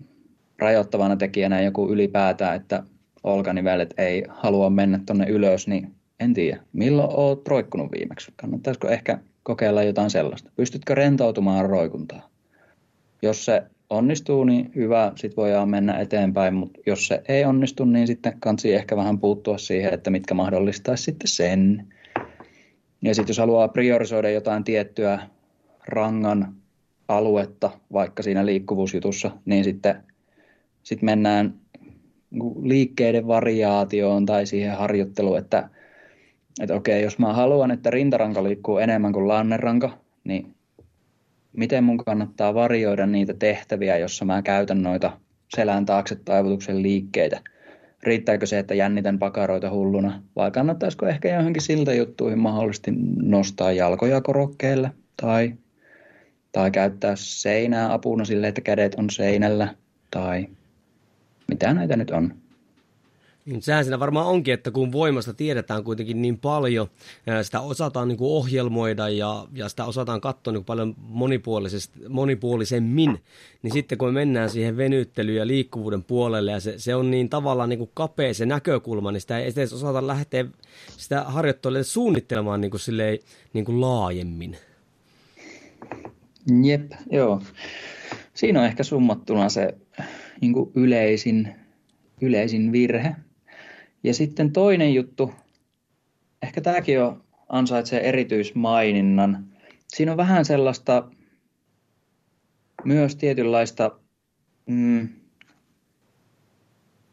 [0.58, 2.82] rajoittavana tekijänä joku ylipäätään, että
[3.24, 6.62] olkanivelet ei halua mennä tuonne ylös, niin en tiedä.
[6.72, 8.32] Milloin olet roikkunut viimeksi?
[8.36, 10.50] Kannattaisiko ehkä kokeilla jotain sellaista?
[10.56, 12.28] Pystytkö rentoutumaan roikuntaa?
[13.22, 18.06] Jos se onnistuu, niin hyvä, sitten voidaan mennä eteenpäin, mutta jos se ei onnistu, niin
[18.06, 21.86] sitten kansi ehkä vähän puuttua siihen, että mitkä mahdollistaisi sitten sen.
[23.02, 25.18] Ja sitten jos haluaa priorisoida jotain tiettyä
[25.88, 26.54] rangan
[27.08, 29.96] aluetta, vaikka siinä liikkuvuusjutussa, niin sitten
[30.82, 31.54] sit mennään
[32.62, 35.68] liikkeiden variaatioon tai siihen harjoitteluun, että,
[36.60, 40.55] että okei, jos mä haluan, että rintaranka liikkuu enemmän kuin lanneranka, niin
[41.56, 45.12] miten mun kannattaa varioida niitä tehtäviä, jossa mä käytän noita
[45.56, 47.40] selän taakse taivutuksen liikkeitä.
[48.02, 52.90] Riittääkö se, että jännitän pakaroita hulluna, vai kannattaisiko ehkä johonkin siltä juttuihin mahdollisesti
[53.22, 54.90] nostaa jalkoja korokkeelle
[55.22, 55.54] tai,
[56.52, 59.74] tai käyttää seinää apuna sille, että kädet on seinällä
[60.10, 60.46] tai
[61.48, 62.34] mitä näitä nyt on.
[63.60, 66.88] Sehän siinä varmaan onkin, että kun voimasta tiedetään kuitenkin niin paljon,
[67.42, 73.22] sitä osataan niin kuin ohjelmoida ja, ja sitä osataan katsoa niin kuin paljon monipuolisesti, monipuolisemmin,
[73.62, 77.28] niin sitten kun me mennään siihen venyttelyyn ja liikkuvuuden puolelle ja se, se on niin
[77.28, 80.44] tavallaan niin kuin kapea se näkökulma, niin sitä ei edes osata lähteä
[80.96, 83.18] sitä harjoittelemaan suunnittelemaan niin kuin silleen,
[83.52, 84.56] niin kuin laajemmin.
[86.62, 87.42] Jep, joo.
[88.34, 89.74] Siinä on ehkä summattuna se
[90.40, 91.54] niin kuin yleisin,
[92.20, 93.16] yleisin virhe.
[94.06, 95.32] Ja sitten toinen juttu,
[96.42, 99.46] ehkä tämäkin jo ansaitsee erityismaininnan.
[99.88, 101.08] Siinä on vähän sellaista
[102.84, 103.90] myös tietynlaista
[104.66, 105.08] mm,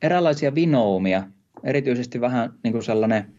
[0.01, 1.23] eräänlaisia vinoumia,
[1.63, 3.33] erityisesti vähän niin kuin sellainen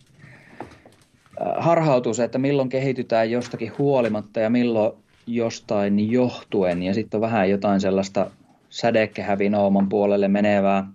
[1.57, 4.93] harhautus, että milloin kehitytään jostakin huolimatta ja milloin
[5.27, 6.83] jostain johtuen.
[6.83, 8.31] Ja sitten on vähän jotain sellaista
[8.71, 10.87] sädekehävinouman puolelle menevää.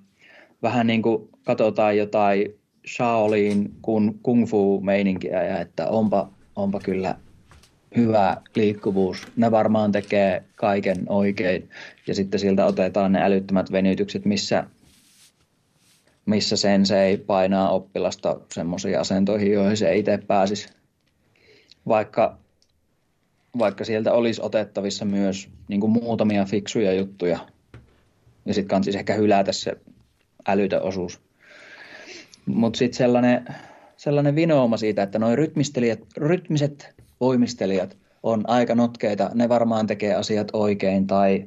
[0.61, 7.15] Vähän niin kuin katsotaan jotain Shaolin kun kung fu meininkiä ja että onpa, onpa kyllä
[7.95, 9.27] hyvä liikkuvuus.
[9.35, 11.69] Ne varmaan tekee kaiken oikein.
[12.07, 14.63] Ja sitten siltä otetaan ne älyttömät venytykset, missä,
[16.25, 20.69] missä sensei painaa oppilasta semmoisiin asentoihin, joihin se itse pääsisi.
[21.87, 22.37] Vaikka
[23.59, 27.39] vaikka sieltä olisi otettavissa myös niin kuin muutamia fiksuja juttuja.
[28.45, 29.77] Ja sitten kansis ehkä hylätä se
[30.47, 31.21] älytön osuus.
[32.55, 33.45] Mutta sitten sellainen,
[33.97, 35.37] sellainen vinooma siitä, että noin
[36.17, 41.45] rytmiset voimistelijat on aika notkeita, ne varmaan tekee asiat oikein, tai,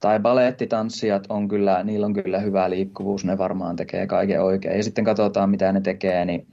[0.00, 4.76] tai balettitanssijat on kyllä, niillä on kyllä hyvä liikkuvuus, ne varmaan tekee kaiken oikein.
[4.76, 6.46] Ja sitten katsotaan, mitä ne tekee, niin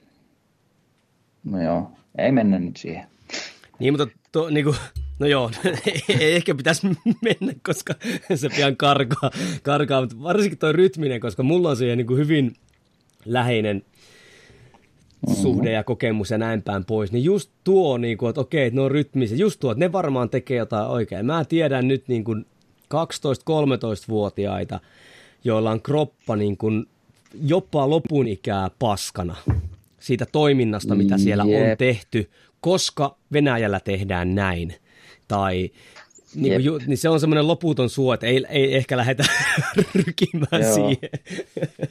[1.43, 3.05] no joo, ei mennä nyt siihen.
[3.79, 4.75] Niin, mutta to, niin kuin,
[5.19, 5.51] no joo,
[6.19, 6.87] ei ehkä pitäisi
[7.21, 7.93] mennä, koska
[8.35, 9.31] se pian karkaa,
[9.63, 12.53] karkaa mutta varsinkin tuo rytminen, koska mulla on siihen niin kuin hyvin
[13.25, 13.83] läheinen
[15.41, 18.75] suhde ja kokemus ja näin päin pois, niin just tuo, niin kuin, että okei, että
[18.75, 21.25] ne on rytmisiä, just tuo, että ne varmaan tekee jotain oikein.
[21.25, 22.45] Mä tiedän nyt niin kuin
[22.93, 24.79] 12-13-vuotiaita,
[25.43, 26.85] joilla on kroppa niin kuin
[27.41, 29.35] jopa lopun ikää paskana
[29.99, 31.71] siitä toiminnasta, mitä siellä yep.
[31.71, 32.29] on tehty,
[32.61, 34.75] koska Venäjällä tehdään näin.
[35.27, 35.71] Tai
[36.35, 39.23] niin, kuin, niin se on semmoinen loputon suo, että ei, ei ehkä lähdetä
[40.05, 40.73] rykimään Joo.
[40.75, 41.09] siihen.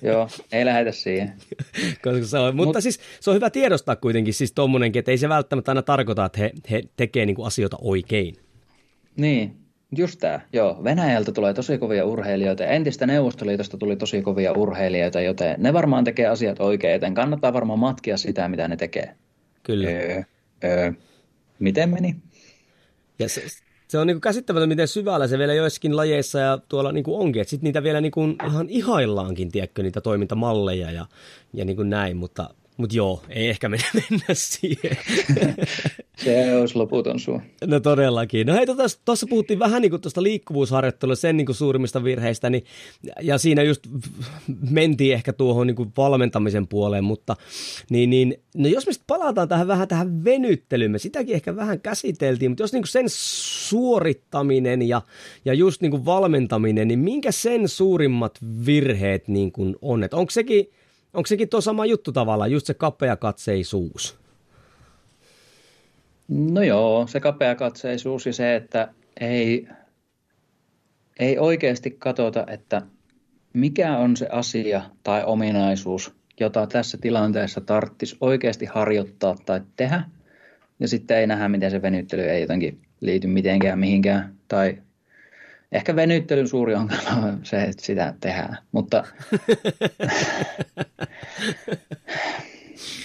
[0.03, 1.32] Joo, ei lähdetä siihen.
[2.05, 5.18] Koska se on, mutta Mut, siis se on hyvä tiedostaa kuitenkin siis tommonenkin, että ei
[5.18, 8.36] se välttämättä aina tarkoita, että he, he tekee niin kuin asioita oikein.
[9.16, 9.57] Niin,
[9.97, 10.41] just tämä.
[10.53, 15.72] Joo, Venäjältä tulee tosi kovia urheilijoita ja entistä Neuvostoliitosta tuli tosi kovia urheilijoita, joten ne
[15.72, 19.14] varmaan tekee asiat oikein, joten kannattaa varmaan matkia sitä, mitä ne tekee.
[19.62, 19.89] Kyllä.
[19.89, 20.22] Öö,
[20.64, 20.93] öö,
[21.59, 22.16] miten meni?
[23.18, 23.43] Ja se,
[23.89, 27.45] se on niin käsittämätöntä, miten syvällä se vielä joissakin lajeissa ja tuolla niin onkin.
[27.45, 31.07] Sitten niitä vielä niin kuin ihan ihaillaankin, tiedätkö, niitä toimintamalleja ja,
[31.55, 34.97] ja niin kuin näin, mutta mutta joo, ei ehkä mennä, mennä siihen.
[36.24, 37.43] Se olisi loputon suu.
[37.66, 38.47] No todellakin.
[38.47, 42.64] No hei, tuossa tota, puhuttiin vähän niin tuosta liikkuvuusharjoittelusta, sen niin kuin suurimmista virheistä, niin,
[43.22, 43.87] ja siinä just
[44.70, 47.37] mentiin ehkä tuohon niin kuin valmentamisen puoleen, mutta
[47.91, 51.81] niin, niin, no jos me sitten palataan tähän vähän tähän venyttelyyn, me sitäkin ehkä vähän
[51.81, 53.07] käsiteltiin, mutta jos niin kuin sen
[53.68, 55.03] suorittaminen ja,
[55.45, 60.05] ja just niin kuin valmentaminen, niin minkä sen suurimmat virheet niin kuin on?
[60.05, 60.70] Et onko sekin
[61.14, 64.18] Onko sekin tuo sama juttu tavallaan, just se kapea katseisuus?
[66.28, 69.68] No joo, se kapea katseisuus ja se, että ei,
[71.18, 72.82] ei oikeasti katsota, että
[73.52, 80.02] mikä on se asia tai ominaisuus, jota tässä tilanteessa tarttisi oikeasti harjoittaa tai tehdä.
[80.80, 84.78] Ja sitten ei nähdä, miten se venyttely ei jotenkin liity mitenkään mihinkään tai
[85.73, 89.05] Ehkä venyttelyn suuri ongelma on se, että sitä tehdään, mutta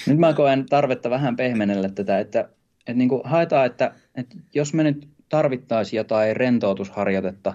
[0.07, 2.49] nyt mä koen tarvetta vähän pehmenellä tätä, että,
[2.80, 7.53] että niin kuin haetaan, että, että jos me nyt tarvittaisiin jotain rentoutusharjoitetta,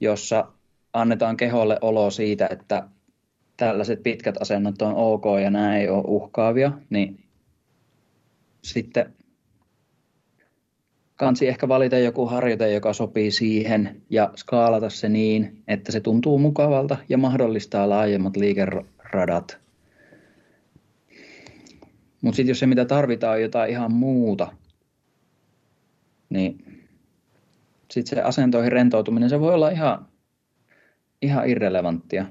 [0.00, 0.52] jossa
[0.92, 2.88] annetaan keholle olo siitä, että
[3.56, 7.24] tällaiset pitkät asennot on ok ja nämä ei ole uhkaavia, niin
[8.62, 9.14] sitten
[11.16, 16.38] kansi ehkä valita joku harjoite, joka sopii siihen ja skaalata se niin, että se tuntuu
[16.38, 19.58] mukavalta ja mahdollistaa laajemmat liikeradat.
[22.20, 24.52] Mutta sitten jos se mitä tarvitaan on jotain ihan muuta,
[26.28, 26.64] niin
[27.90, 30.06] sitten se asentoihin rentoutuminen, se voi olla ihan,
[31.22, 32.26] ihan irrelevanttia.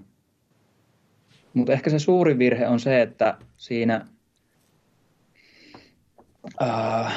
[1.53, 4.05] Mutta ehkä se suuri virhe on se, että siinä...
[6.61, 7.11] Uh,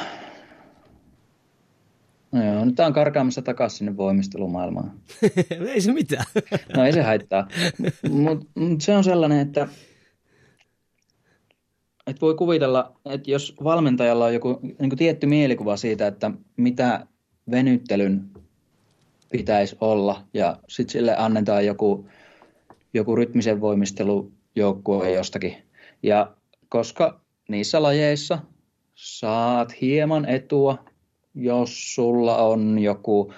[2.36, 4.92] No joo, nyt on karkaamassa takaisin sinne voimistelumaailmaan.
[5.74, 6.24] ei se mitään.
[6.76, 7.48] no ei se haittaa.
[8.10, 9.68] Mutta mut se on sellainen, että
[12.06, 17.06] et voi kuvitella, että jos valmentajalla on joku niin tietty mielikuva siitä, että mitä
[17.50, 18.30] venyttelyn
[19.30, 22.08] pitäisi olla, ja sitten sille annetaan joku,
[22.94, 25.56] joku rytmisen voimistelujoukkue jostakin.
[26.02, 26.36] Ja
[26.68, 28.38] koska niissä lajeissa
[28.94, 30.84] saat hieman etua
[31.36, 33.32] jos sulla on joku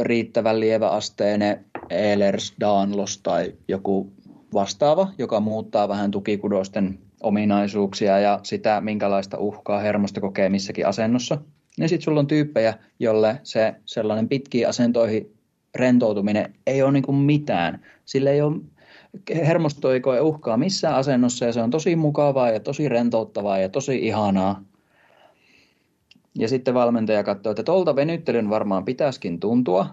[0.00, 4.12] riittävän lieväasteinen Ehlers Danlos tai joku
[4.54, 11.38] vastaava, joka muuttaa vähän tukikudosten ominaisuuksia ja sitä, minkälaista uhkaa hermosta kokee missäkin asennossa.
[11.78, 15.34] Ja sitten sulla on tyyppejä, jolle se sellainen pitkiin asentoihin
[15.74, 17.80] rentoutuminen ei ole niin mitään.
[18.04, 18.56] Sillä ei ole,
[19.34, 23.68] hermosto ei koe uhkaa missään asennossa ja se on tosi mukavaa ja tosi rentouttavaa ja
[23.68, 24.64] tosi ihanaa.
[26.38, 29.86] Ja sitten valmentaja katsoo, että tuolta venyttelyn varmaan pitäisikin tuntua.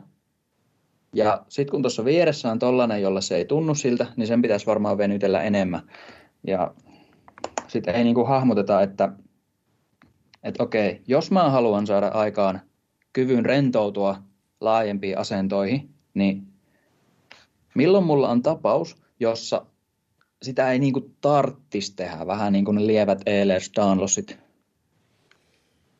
[1.14, 4.66] Ja sitten kun tuossa vieressä on tollainen, jolla se ei tunnu siltä, niin sen pitäisi
[4.66, 5.82] varmaan venytellä enemmän.
[6.48, 6.74] Ja
[7.68, 9.12] sitten ei niinku hahmoteta, että,
[10.44, 12.62] että okei, jos mä haluan saada aikaan
[13.14, 14.18] kyvyn rentoutua
[14.62, 16.48] laajempiin asentoihin, niin
[17.76, 19.66] milloin mulla on tapaus, jossa
[20.42, 24.47] sitä ei niinku tarttisi tehdä, vähän niin kuin ne lievät Ehlers Danlosit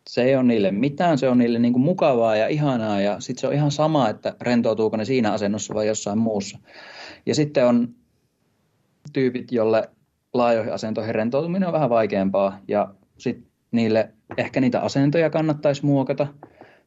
[0.08, 3.42] Se ei ole niille mitään, se on niille niin kuin mukavaa ja ihanaa ja sitten
[3.42, 6.60] se on ihan sama, että rentoutuuko ne siinä asennossa vai jossain muussa.
[7.26, 7.90] Ja sitten on
[9.14, 9.90] tyypit, jolle
[10.34, 16.28] laajoihin asentoihin rentoutuminen on vähän vaikeampaa ja sitten niille ehkä niitä asentoja kannattaisi muokata.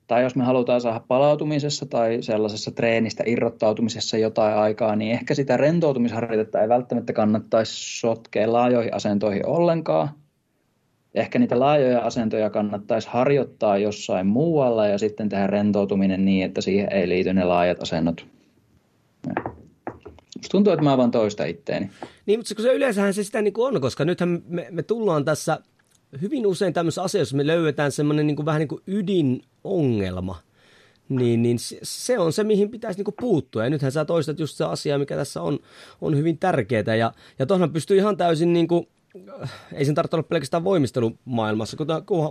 [0.07, 5.57] Tai jos me halutaan saada palautumisessa tai sellaisessa treenistä irrottautumisessa jotain aikaa, niin ehkä sitä
[5.57, 10.09] rentoutumisharjoitetta ei välttämättä kannattaisi sotkea laajoihin asentoihin ollenkaan.
[11.15, 16.93] Ehkä niitä laajoja asentoja kannattaisi harjoittaa jossain muualla ja sitten tehdä rentoutuminen niin, että siihen
[16.93, 18.27] ei liity ne laajat asennot.
[20.39, 21.91] Musta tuntuu, että mä vaan toista itteeni.
[22.27, 25.25] Niin, mutta se, se yleensähän se sitä niin kuin on, koska nythän me, me tullaan
[25.25, 25.59] tässä
[26.21, 30.39] hyvin usein tämmöisessä asiassa, me löydetään semmoinen niin kuin, vähän niin kuin ydinongelma,
[31.09, 33.65] niin, niin se on se, mihin pitäisi niin kuin puuttua.
[33.65, 35.59] Ja nythän sä toistat just se asia, mikä tässä on,
[36.01, 36.95] on hyvin tärkeää.
[36.95, 38.89] Ja, ja tuohon pystyy ihan täysin niin kuin
[39.73, 41.87] ei sen tarvitse olla pelkästään voimistelumaailmassa, kun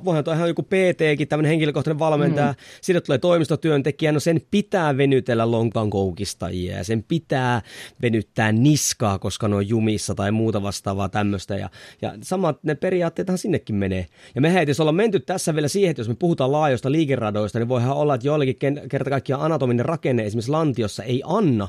[0.05, 2.55] voihan tuo ihan joku PTkin, tämmöinen henkilökohtainen valmentaja, mm.
[2.81, 7.61] siitä tulee toimistotyöntekijä, no sen pitää venytellä lonkan koukistajia ja sen pitää
[8.01, 11.69] venyttää niskaa, koska ne on jumissa tai muuta vastaavaa tämmöistä ja,
[12.01, 14.05] ja samat ne periaatteethan sinnekin menee.
[14.35, 17.69] Ja me jos ollaan menty tässä vielä siihen, että jos me puhutaan laajoista liikeradoista, niin
[17.69, 21.67] voihan olla, että joillekin kerta kaikkiaan anatominen rakenne esimerkiksi lantiossa ei anna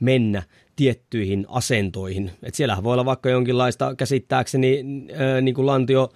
[0.00, 0.42] mennä
[0.76, 2.30] tiettyihin asentoihin.
[2.42, 4.84] Et siellähän voi olla vaikka jonkinlaista käsittääkseni
[5.16, 6.12] ää, niin kuin lantio,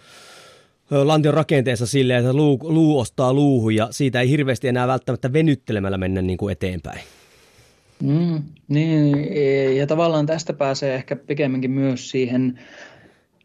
[0.91, 5.99] lantion rakenteessa silleen, että luu, luu ostaa luuhun ja siitä ei hirveästi enää välttämättä venyttelemällä
[5.99, 7.01] mennä niin kuin eteenpäin.
[8.03, 9.17] Mm, niin,
[9.77, 12.61] ja tavallaan tästä pääsee ehkä pikemminkin myös siihen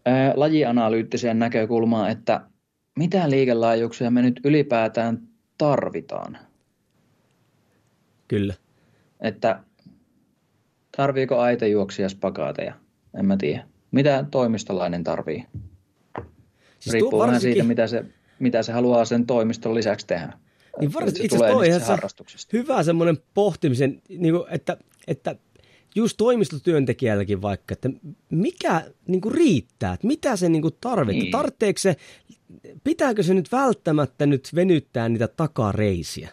[0.05, 2.41] ää, lajianalyyttiseen näkökulmaan, että
[2.99, 5.19] mitä liikelaajuuksia me nyt ylipäätään
[5.57, 6.37] tarvitaan.
[8.27, 8.53] Kyllä.
[9.21, 9.63] Että
[10.97, 12.73] Tarviiko aitejuoksia spakaateja?
[13.19, 13.67] En mä tiedä.
[13.91, 15.45] Mitä toimistolainen tarvii?
[16.79, 18.05] Siis Riippuu vähän siitä, mitä se,
[18.39, 20.33] mitä se haluaa sen toimiston lisäksi tehdä.
[20.79, 21.97] Niin varsinkin itse asiassa
[22.53, 24.77] hyvä semmoinen pohtimisen, niin kuin, että,
[25.07, 25.35] että
[25.95, 27.89] just toimistotyöntekijälläkin vaikka, että
[28.29, 31.31] mikä niin kuin riittää, että mitä se niin kuin tarvitsee, niin.
[31.31, 31.95] tarvitseeko se,
[32.83, 36.29] pitääkö se nyt välttämättä nyt venyttää niitä takareisiä?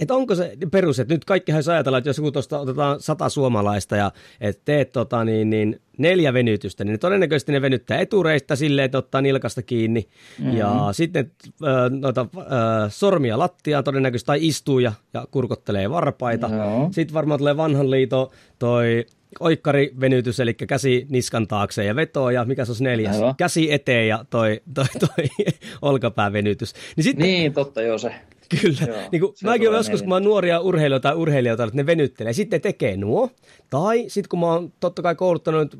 [0.00, 3.28] Että onko se perus, että nyt kaikki jos ajatellaan, että jos joku tuosta otetaan sata
[3.28, 8.84] suomalaista ja että teet tota, niin, niin, neljä venytystä, niin todennäköisesti ne venyttää etureista silleen,
[8.84, 10.56] että ottaa nilkasta kiinni mm-hmm.
[10.56, 11.30] ja sitten
[11.64, 12.46] äh, noita, äh,
[12.88, 16.48] sormia lattiaan todennäköisesti tai istuu ja, ja kurkottelee varpaita.
[16.48, 16.88] No.
[16.92, 19.06] Sitten varmaan tulee vanhan liito toi
[19.40, 23.16] oikkarivenytys, eli käsi niskan taakse ja veto, ja mikä se olisi neljäs?
[23.16, 23.36] Aivan.
[23.36, 25.46] Käsi eteen ja toi, toi, toi
[25.82, 26.74] olkapäävenytys.
[26.96, 28.14] Niin, sitten, niin, totta joo se.
[28.60, 28.86] Kyllä.
[28.86, 31.86] Joo, niin kuin, mäkin olen joskus, kun mä oon nuoria urheilijoita tai urheilijoita, että ne
[31.86, 33.30] venyttelee, sitten tekee nuo.
[33.70, 35.78] Tai sitten kun mä oon totta kai kouluttanut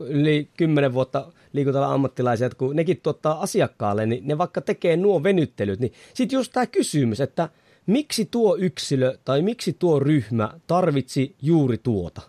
[0.00, 5.22] yli kymmenen vuotta liikuntala ammattilaisia, että kun nekin tuottaa asiakkaalle, niin ne vaikka tekee nuo
[5.22, 7.48] venyttelyt, niin sitten just tämä kysymys, että
[7.86, 12.22] miksi tuo yksilö tai miksi tuo ryhmä tarvitsi juuri tuota?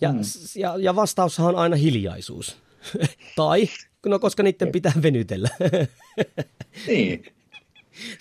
[0.00, 0.18] Ja, mm.
[0.56, 2.56] ja, ja vastaushan on aina hiljaisuus.
[3.36, 3.68] tai,
[4.06, 5.48] no koska niiden pitää venytellä.
[6.86, 7.24] niin.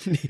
[0.06, 0.30] Niin.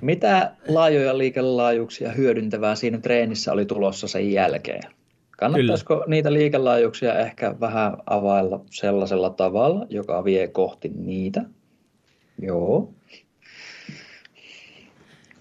[0.00, 4.82] Mitä laajoja liikelaajuuksia hyödyntävää siinä treenissä oli tulossa sen jälkeen?
[5.30, 6.06] Kannattaisiko Kyllä.
[6.08, 11.44] niitä liikelaajuuksia ehkä vähän availla sellaisella tavalla, joka vie kohti niitä?
[12.42, 12.92] Joo.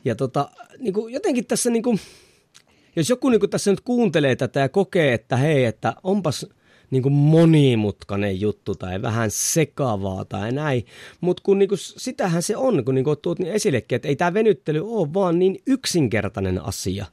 [0.05, 0.49] Ja tota,
[0.79, 1.99] niin kuin jotenkin tässä, niin kuin,
[2.95, 6.45] jos joku niin kuin tässä nyt kuuntelee tätä ja kokee, että hei, että onpas–
[6.93, 10.85] niin kuin monimutkainen juttu tai vähän sekavaa tai näin.
[11.21, 14.15] Mutta kun niin kuin, sitähän se on, kun niin kuin tuot niin esillekin, että ei
[14.15, 17.05] tämä venyttely ole vaan niin yksinkertainen asia.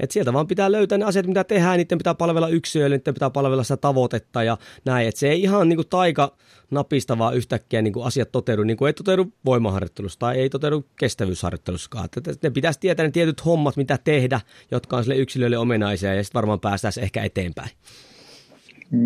[0.00, 3.30] Että sieltä vaan pitää löytää ne asiat, mitä tehdään, niiden pitää palvella yksilöille, niiden pitää
[3.30, 5.08] palvella sitä tavoitetta ja näin.
[5.08, 6.36] Että se ei ihan niin kuin taika
[6.70, 10.86] napista vaan yhtäkkiä niin kuin asiat toteudu, niin kuin ei toteudu voimaharjoittelussa tai ei toteudu
[10.98, 12.04] kestävyysharjoittelussakaan.
[12.04, 16.24] Että ne pitäisi tietää ne tietyt hommat, mitä tehdä, jotka on sille yksilölle omenaisia ja
[16.24, 17.70] sitten varmaan päästäisiin ehkä eteenpäin.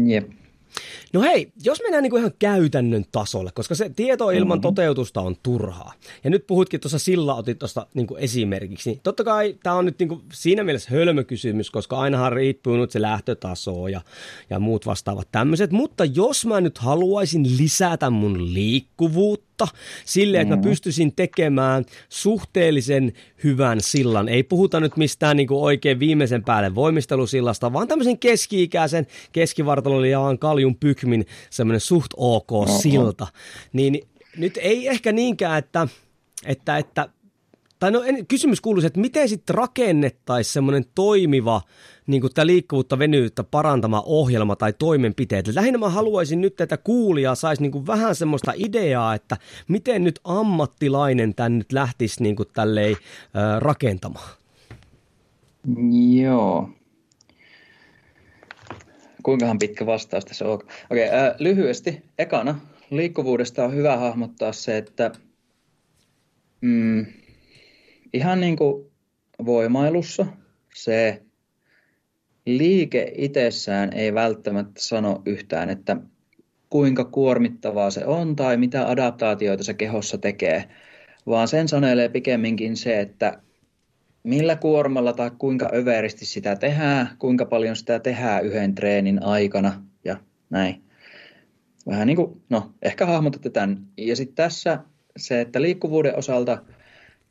[0.07, 0.30] Jep.
[1.12, 4.62] No hei, jos mennään niin kuin ihan käytännön tasolle, koska se tieto ilman mm-hmm.
[4.62, 5.93] toteutusta on turhaa.
[6.24, 8.91] Ja nyt puhutkin tuossa Silla otit tuosta niin esimerkiksi.
[8.91, 12.91] Niin totta kai tämä on nyt niin kuin siinä mielessä hölmökysymys, koska ainahan riippuu nyt
[12.91, 14.01] se lähtötaso ja,
[14.51, 15.70] ja muut vastaavat tämmöiset.
[15.70, 19.51] Mutta jos mä nyt haluaisin lisätä mun liikkuvuutta
[20.05, 20.70] sille, että mä mm-hmm.
[20.70, 23.12] pystyisin tekemään suhteellisen
[23.44, 24.28] hyvän sillan.
[24.28, 30.76] Ei puhuta nyt mistään niin kuin oikein viimeisen päälle voimistelusillasta, vaan tämmöisen keski-ikäisen keskivartalon kaljun
[30.76, 33.26] pykmin semmoinen suht ok silta.
[33.72, 34.00] Niin
[34.36, 35.88] nyt ei ehkä niinkään, että,
[36.46, 37.09] että, että
[37.78, 41.61] tai no en, kysymys kuuluisi, että miten sitten rakennettaisiin semmoinen toimiva
[42.07, 45.46] niin tämä liikkuvuutta venyyttä parantama ohjelma tai toimenpiteet.
[45.55, 49.36] Lähinnä mä haluaisin nyt, että kuulija saisi niin vähän semmoista ideaa, että
[49.68, 54.30] miten nyt ammattilainen tän nyt lähtisi niin kuin tälleen, äh, rakentamaan.
[56.20, 56.68] Joo.
[59.22, 60.53] Kuinkahan pitkä vastaus tässä on?
[60.55, 62.03] Okei, okay, äh, lyhyesti.
[62.18, 65.11] Ekana liikkuvuudesta on hyvä hahmottaa se, että
[66.61, 67.07] mm,
[68.12, 68.86] ihan niin kuin
[69.44, 70.26] voimailussa
[70.74, 71.22] se
[72.47, 75.97] liike itsessään ei välttämättä sano yhtään, että
[76.70, 80.64] kuinka kuormittavaa se on tai mitä adaptaatioita se kehossa tekee,
[81.26, 83.43] vaan sen sanelee pikemminkin se, että
[84.22, 90.16] millä kuormalla tai kuinka överisti sitä tehdään, kuinka paljon sitä tehdään yhden treenin aikana ja
[90.51, 90.82] näin.
[91.86, 93.86] Vähän niin kuin, no ehkä hahmotatte tämän.
[93.97, 94.78] Ja sitten tässä
[95.16, 96.59] se, että liikkuvuuden osalta,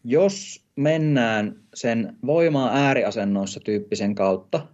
[0.04, 4.68] jos mennään sen voimaa ääriasennoissa tyyppisen kautta,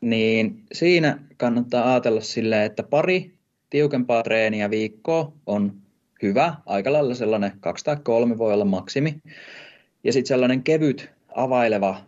[0.00, 3.34] niin siinä kannattaa ajatella silleen, että pari
[3.70, 5.80] tiukempaa treeniä viikkoa on
[6.22, 9.20] hyvä, aika lailla sellainen kaksi tai kolme voi olla maksimi.
[10.04, 12.00] Ja sitten sellainen kevyt, availeva,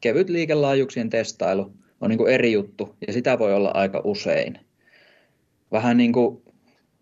[0.00, 4.58] kevyt liikelaajuuksien testailu on niin kuin eri juttu, ja sitä voi olla aika usein.
[5.72, 6.42] Vähän niin kuin,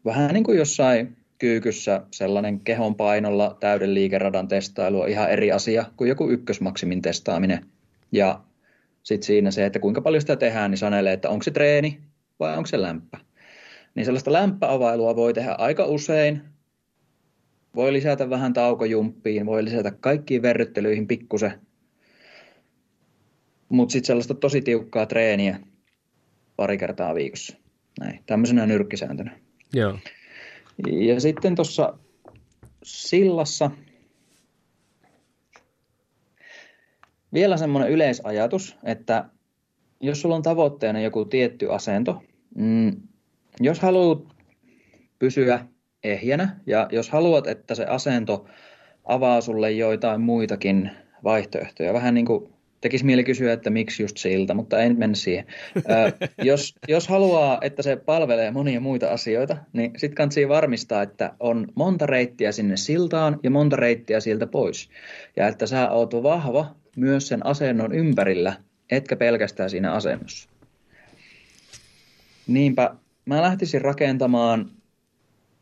[0.04, 5.84] vähän niin kuin jossain kyykyssä sellainen kehon painolla täyden liikeradan testailu on ihan eri asia
[5.96, 7.66] kuin joku ykkösmaksimin testaaminen.
[8.12, 8.40] Ja
[9.02, 12.00] sitten siinä se, että kuinka paljon sitä tehdään, niin sanelee, että onko se treeni
[12.40, 13.16] vai onko se lämpö.
[13.94, 16.42] Niin sellaista lämpöavailua voi tehdä aika usein.
[17.74, 21.52] Voi lisätä vähän taukojumppiin, voi lisätä kaikkiin verryttelyihin pikkusen.
[23.68, 25.60] Mutta sitten sellaista tosi tiukkaa treeniä
[26.56, 27.56] pari kertaa viikossa.
[28.00, 29.38] Näin, tämmöisenä nyrkkisääntönä.
[29.74, 29.98] Joo.
[30.86, 31.98] Ja sitten tuossa
[32.82, 33.70] sillassa
[37.34, 39.24] vielä semmoinen yleisajatus, että
[40.00, 42.22] jos sulla on tavoitteena joku tietty asento,
[42.54, 42.96] mm,
[43.60, 44.24] jos haluat
[45.18, 45.66] pysyä
[46.04, 48.46] ehjänä ja jos haluat, että se asento
[49.04, 50.90] avaa sulle joitain muitakin
[51.24, 55.46] vaihtoehtoja, vähän niin kuin tekisi mieli kysyä, että miksi just siltä, mutta en mennä siihen.
[55.76, 56.12] Ö,
[56.44, 61.66] jos, jos haluaa, että se palvelee monia muita asioita, niin sitten kannattaa varmistaa, että on
[61.74, 64.88] monta reittiä sinne siltaan ja monta reittiä sieltä pois.
[65.36, 68.54] Ja että sä oot vahva myös sen asennon ympärillä,
[68.90, 70.48] etkä pelkästään siinä asennossa.
[72.46, 74.70] Niinpä mä lähtisin rakentamaan,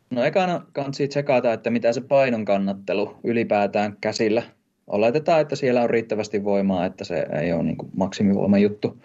[0.09, 4.43] no ekana kansi tsekata, että mitä se painon kannattelu ylipäätään käsillä.
[4.87, 8.97] Oletetaan, että siellä on riittävästi voimaa, että se ei ole niin maksimivoima juttu.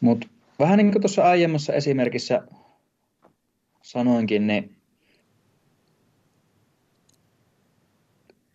[0.00, 0.26] Mutta
[0.58, 2.42] vähän niin kuin tuossa aiemmassa esimerkissä
[3.82, 4.76] sanoinkin, niin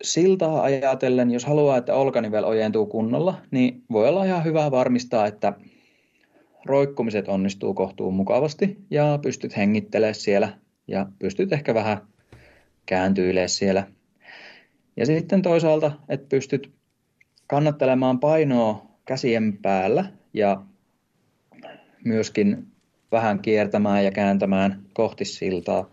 [0.04, 5.54] siltaa ajatellen, jos haluaa, että olkanivel ojentuu kunnolla, niin voi olla ihan hyvä varmistaa, että
[6.66, 11.98] roikkumiset onnistuu kohtuun mukavasti ja pystyt hengittelemään siellä ja pystyt ehkä vähän
[12.86, 13.84] kääntyilemään siellä.
[14.98, 16.72] Ja sitten toisaalta, että pystyt
[17.48, 20.62] kannattelemaan painoa käsien päällä ja
[22.06, 22.68] myöskin
[23.12, 25.90] vähän kiertämään ja kääntämään kohti siltaa.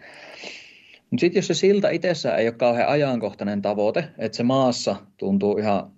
[1.11, 5.59] Mutta sitten jos se silta itsessään ei ole kauhean ajankohtainen tavoite, että se maassa tuntuu
[5.59, 5.93] ihan,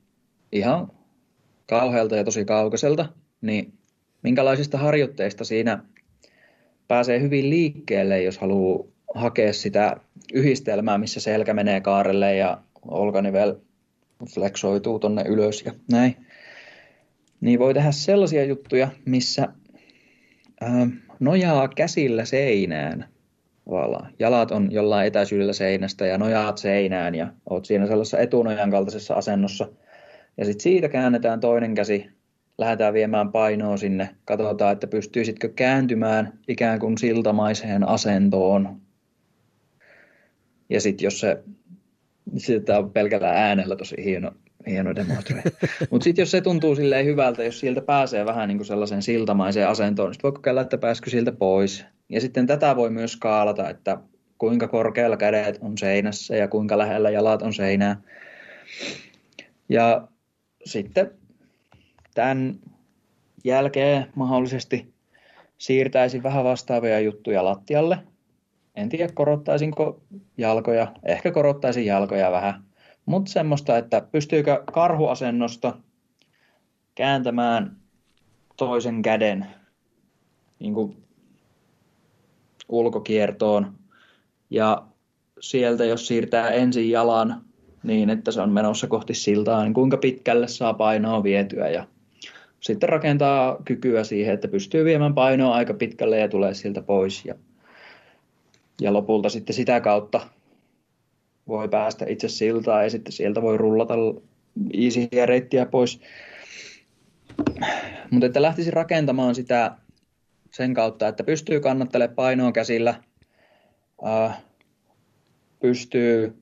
[0.53, 0.93] ihan
[1.67, 3.09] kauhealta ja tosi kaukaiselta,
[3.41, 3.73] niin
[4.23, 5.83] minkälaisista harjoitteista siinä
[6.89, 9.97] pääsee hyvin liikkeelle, jos haluaa hakea sitä
[10.33, 13.55] yhdistelmää, missä selkä menee kaarelle ja olkanivel
[14.35, 16.17] flexoituu tonne ylös ja näin.
[17.41, 19.49] Niin voi tehdä sellaisia juttuja, missä
[20.61, 20.87] ää,
[21.21, 23.09] nojaa käsillä seinään
[23.69, 24.13] tavallaan.
[24.19, 29.69] Jalat on jollain etäisyydellä seinästä ja nojaat seinään ja oot siinä sellaisessa etunojan kaltaisessa asennossa.
[30.39, 32.11] Ja sitten siitä käännetään toinen käsi,
[32.59, 38.81] lähdetään viemään painoa sinne, katsotaan, että pystyisitkö kääntymään ikään kuin siltamaiseen asentoon.
[40.71, 41.43] Ja sitten jos se,
[42.37, 44.33] sitä on pelkällä äänellä tosi hieno,
[44.69, 45.43] hieno demonstre.
[45.91, 49.69] Mutta sitten jos se tuntuu silleen hyvältä, jos sieltä pääsee vähän niin kuin sellaisen siltamaiseen
[49.69, 51.85] asentoon, niin sitten voi kokeilla, että pääskö siltä pois.
[52.09, 53.99] Ja sitten tätä voi myös skaalata, että
[54.39, 58.01] kuinka korkealla kädet on seinässä ja kuinka lähellä jalat on seinää.
[59.69, 60.09] Ja
[60.65, 61.11] sitten
[62.15, 62.55] tämän
[63.45, 64.95] jälkeen mahdollisesti
[65.59, 67.99] siirtäisin vähän vastaavia juttuja lattialle.
[68.75, 70.01] En tiedä, korottaisinko
[70.37, 70.93] jalkoja.
[71.05, 72.68] Ehkä korottaisin jalkoja vähän.
[73.09, 75.75] Mutta semmoista, että pystyykö karhuasennosta
[76.95, 77.77] kääntämään
[78.57, 79.47] toisen käden
[80.59, 80.97] niin kuin
[82.69, 83.73] ulkokiertoon
[84.51, 84.83] ja
[85.41, 87.43] sieltä, jos siirtää ensin jalan
[87.83, 91.87] niin, että se on menossa kohti siltaa, niin kuinka pitkälle saa painoa vietyä ja
[92.61, 97.25] sitten rakentaa kykyä siihen, että pystyy viemään painoa aika pitkälle ja tulee sieltä pois.
[97.25, 97.35] Ja,
[98.81, 100.21] ja lopulta sitten sitä kautta
[101.49, 103.95] voi päästä itse siltaan ja sitten sieltä voi rullata
[104.73, 106.01] easyä reittiä pois.
[108.11, 109.77] Mutta että lähtisi rakentamaan sitä
[110.51, 113.03] sen kautta, että pystyy kannattelemaan painoa käsillä,
[114.07, 114.43] äh,
[115.61, 116.35] pystyy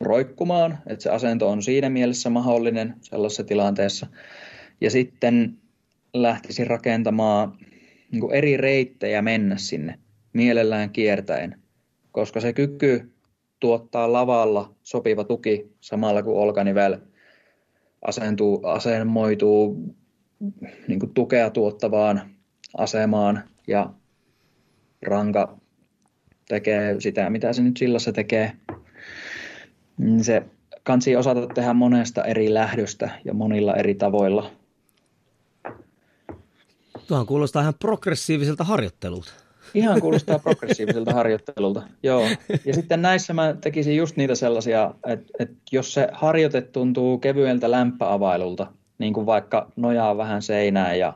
[0.00, 4.06] roikkumaan, että se asento on siinä mielessä mahdollinen sellaisessa tilanteessa.
[4.80, 5.58] Ja sitten
[6.14, 7.58] lähtisi rakentamaan
[8.10, 9.98] niin eri reittejä mennä sinne,
[10.32, 11.60] mielellään kiertäen,
[12.12, 13.10] koska se kyky
[13.60, 16.96] tuottaa lavalla sopiva tuki samalla kun olkanivel
[18.06, 19.94] asentuu, asemoituu
[20.88, 22.30] niin kuin tukea tuottavaan
[22.78, 23.92] asemaan ja
[25.02, 25.58] ranka
[26.48, 28.52] tekee sitä, mitä se nyt sillassa tekee.
[29.98, 30.42] Niin se
[30.82, 34.50] kansi osata tehdä monesta eri lähdöstä ja monilla eri tavoilla.
[37.06, 39.32] Tuohan kuulostaa ihan progressiiviselta harjoittelulta.
[39.74, 42.26] Ihan kuulostaa progressiiviselta harjoittelulta, joo.
[42.64, 47.70] Ja sitten näissä mä tekisin just niitä sellaisia, että, että jos se harjoite tuntuu kevyeltä
[47.70, 48.66] lämpöavailulta,
[48.98, 51.12] niin kuin vaikka nojaa vähän seinään ja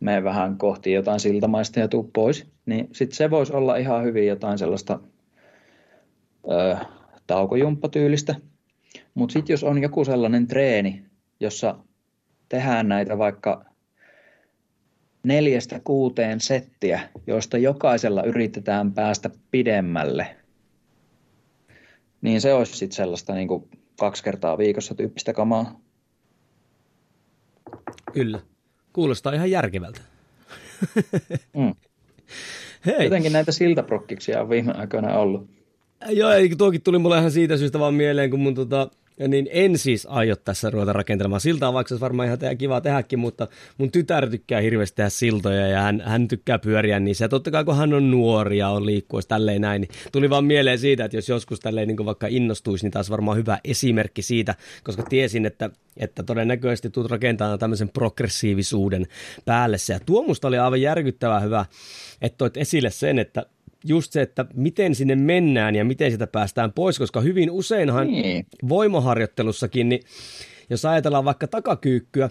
[0.00, 4.26] mene vähän kohti jotain siltamaista ja tuu pois, niin sitten se voisi olla ihan hyvin
[4.26, 4.98] jotain sellaista
[6.50, 6.76] ö,
[7.26, 8.34] taukojumppatyylistä.
[9.14, 11.02] Mutta sitten jos on joku sellainen treeni,
[11.40, 11.76] jossa
[12.48, 13.64] tehdään näitä vaikka
[15.26, 20.36] neljästä kuuteen settiä, joista jokaisella yritetään päästä pidemmälle,
[22.20, 23.68] niin se olisi sitten sellaista niin kuin
[24.00, 25.80] kaksi kertaa viikossa tyyppistä kamaa.
[28.12, 28.40] Kyllä.
[28.92, 30.00] Kuulostaa ihan järkevältä.
[31.56, 31.74] mm.
[32.86, 33.04] Hei.
[33.04, 35.50] Jotenkin näitä siltaprokkiksia on viime aikoina ollut.
[36.08, 38.90] Joo, tuokin tuli mulle ihan siitä syystä vaan mieleen, kun mun tota,
[39.28, 43.48] niin en siis aio tässä ruveta rakentelemaan siltaa, vaikka se varmaan ihan kiva tehdäkin, mutta
[43.78, 47.24] mun tytär tykkää hirveästi tehdä siltoja ja hän, hän tykkää pyöriä niissä.
[47.24, 50.44] Ja totta kai kun hän on nuori ja on liikkuessa tälleen näin, niin tuli vaan
[50.44, 54.54] mieleen siitä, että jos joskus tälleen niin vaikka innostuisi, niin taas varmaan hyvä esimerkki siitä,
[54.84, 59.06] koska tiesin, että, että todennäköisesti tulet rakentamaan tämmöisen progressiivisuuden
[59.44, 59.76] päälle.
[59.88, 61.66] Ja tuo musta oli aivan järkyttävän hyvä,
[62.22, 63.46] että toit esille sen, että
[63.86, 68.46] just se, että miten sinne mennään ja miten sitä päästään pois, koska hyvin useinhan niin.
[68.68, 70.00] voimaharjoittelussakin, niin
[70.70, 72.30] jos ajatellaan vaikka takakyykkyä,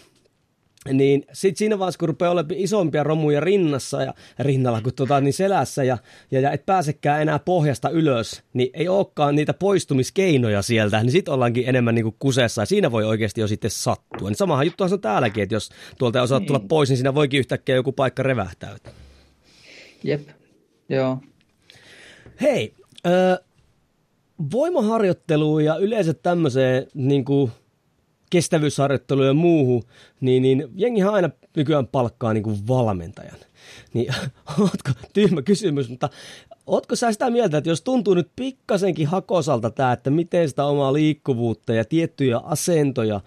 [0.93, 5.33] niin sitten siinä vaiheessa, kun rupeaa olemaan isompia romuja rinnassa ja rinnalla kuin tota, niin
[5.33, 5.97] selässä ja,
[6.31, 11.33] ja, ja et pääsekään enää pohjasta ylös, niin ei olekaan niitä poistumiskeinoja sieltä, niin sitten
[11.33, 14.29] ollaankin enemmän niin kuin kusessa ja siinä voi oikeasti jo sitten sattua.
[14.29, 16.47] Niin samahan juttuhan on täälläkin, että jos tuolta ei osaa niin.
[16.47, 18.75] tulla pois, niin siinä voikin yhtäkkiä joku paikka revähtää.
[20.03, 20.29] Jep,
[20.89, 21.19] joo.
[22.41, 22.73] Hei,
[23.05, 23.39] äh,
[24.51, 27.51] voimaharjoitteluun ja yleensä tämmöiseen niin kuin
[28.29, 29.83] kestävyysharjoitteluun ja muuhun,
[30.21, 33.37] niin, niin jengihan aina nykyään palkkaa niin kuin valmentajan.
[33.93, 34.13] Niin
[34.59, 36.09] ootko, tyhmä kysymys, mutta
[36.67, 40.93] Ootko sä sitä mieltä, että jos tuntuu nyt pikkasenkin hakosalta tämä, että miten sitä omaa
[40.93, 43.21] liikkuvuutta ja tiettyjä asentoja,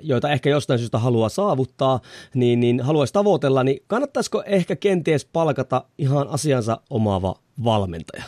[0.00, 2.00] joita ehkä jostain syystä haluaa saavuttaa,
[2.34, 8.24] niin, niin haluaisi tavoitella, niin kannattaisiko ehkä kenties palkata ihan asiansa omaava valmentaja?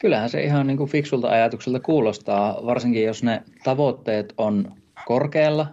[0.00, 4.72] Kyllähän se ihan niin kuin fiksulta ajatukselta kuulostaa, varsinkin jos ne tavoitteet on
[5.06, 5.66] korkealla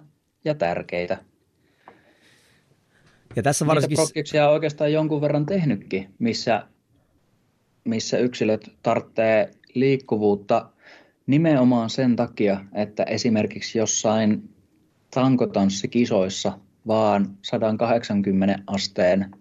[0.45, 1.17] ja tärkeitä.
[3.35, 3.97] Ja tässä varsinkin...
[4.15, 6.67] Niitä on oikeastaan jonkun verran tehnytkin, missä
[7.83, 10.69] missä yksilöt tarvitsee liikkuvuutta
[11.27, 14.49] nimenomaan sen takia, että esimerkiksi jossain
[15.13, 19.31] tankotanssikisoissa vaan 180 asteen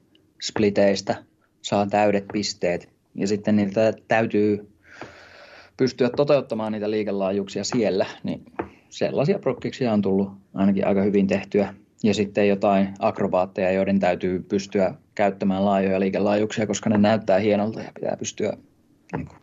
[0.43, 1.24] spliteistä
[1.62, 4.68] saa täydet pisteet ja sitten niitä täytyy
[5.76, 8.45] pystyä toteuttamaan niitä liikelaajuuksia siellä, niin
[8.88, 11.74] sellaisia prokkiksia on tullut ainakin aika hyvin tehtyä.
[12.03, 17.91] Ja sitten jotain akrobaatteja, joiden täytyy pystyä käyttämään laajoja liikelaajuuksia, koska ne näyttää hienolta ja
[17.95, 18.53] pitää pystyä
[19.16, 19.39] niin kuin,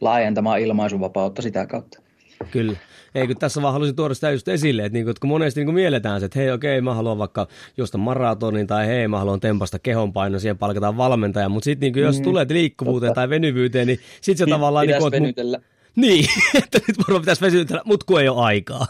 [0.00, 2.02] laajentamaan ilmaisuvapautta sitä kautta.
[2.50, 2.76] Kyllä.
[3.14, 5.60] Ei, kun tässä vaan halusin tuoda sitä just esille, että, niin kuin, että kun monesti
[5.60, 9.18] niin kuin mielletään se, että hei okei, mä haluan vaikka josta maratonin tai hei, mä
[9.18, 13.20] haluan tempasta kehonpaino, siihen palkataan valmentaja, mutta sitten niin jos mm, tulee liikkuvuuteen totta.
[13.20, 14.86] tai venyvyyteen, niin sitten se niin, tavallaan...
[14.86, 15.60] Niin, kuin, venytellä.
[15.96, 16.24] Niin,
[16.54, 18.86] että nyt varmaan pitäisi vesytellä, mutta kun ei ole aikaa.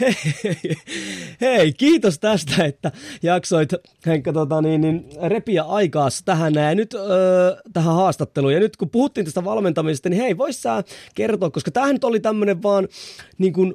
[0.00, 0.14] hei,
[1.40, 3.70] hei, kiitos tästä, että jaksoit
[4.06, 8.52] Henkka tota, niin, niin, repiä aikaa tähän ja nyt öö, tähän haastatteluun.
[8.52, 12.20] Ja nyt kun puhuttiin tästä valmentamisesta, niin hei, vois sä kertoa, koska tämähän nyt oli
[12.20, 12.88] tämmöinen vaan
[13.38, 13.74] niin kuin,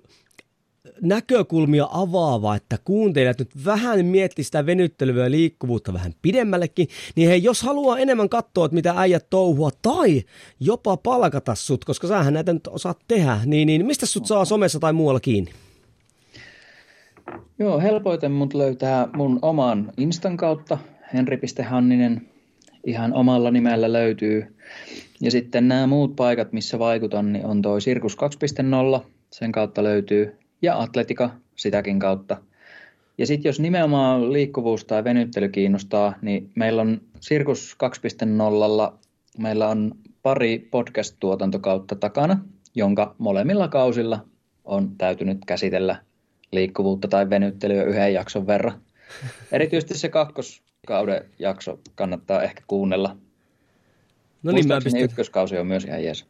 [1.01, 7.43] näkökulmia avaava, että kuuntelijat nyt vähän miettii sitä venyttelyä ja liikkuvuutta vähän pidemmällekin, niin hei,
[7.43, 10.23] jos haluaa enemmän katsoa, että mitä äijät touhua, tai
[10.59, 14.79] jopa palkata sut, koska sähän näitä nyt osaat tehdä, niin, niin mistä sut saa somessa
[14.79, 15.51] tai muualla kiinni?
[17.59, 20.77] Joo, helpoiten mut löytää mun oman Instan kautta,
[21.13, 22.21] henri.hanninen,
[22.83, 24.55] ihan omalla nimellä löytyy.
[25.21, 28.17] Ja sitten nämä muut paikat, missä vaikutan, niin on toi Sirkus
[28.99, 30.35] 2.0, sen kautta löytyy,
[30.65, 32.37] ja Atletika sitäkin kautta.
[33.17, 37.77] Ja sitten jos nimenomaan liikkuvuus tai venyttely kiinnostaa, niin meillä on Sirkus
[38.89, 38.97] 2.0,
[39.37, 39.91] meillä on
[40.21, 42.39] pari podcast-tuotantokautta takana,
[42.75, 44.25] jonka molemmilla kausilla
[44.65, 46.01] on täytynyt käsitellä
[46.51, 48.81] liikkuvuutta tai venyttelyä yhden jakson verran.
[49.51, 53.17] Erityisesti se kakkoskauden jakso kannattaa ehkä kuunnella.
[54.43, 55.01] No niin, mä pistän...
[55.01, 56.25] ykköskausi on myös ihan jees.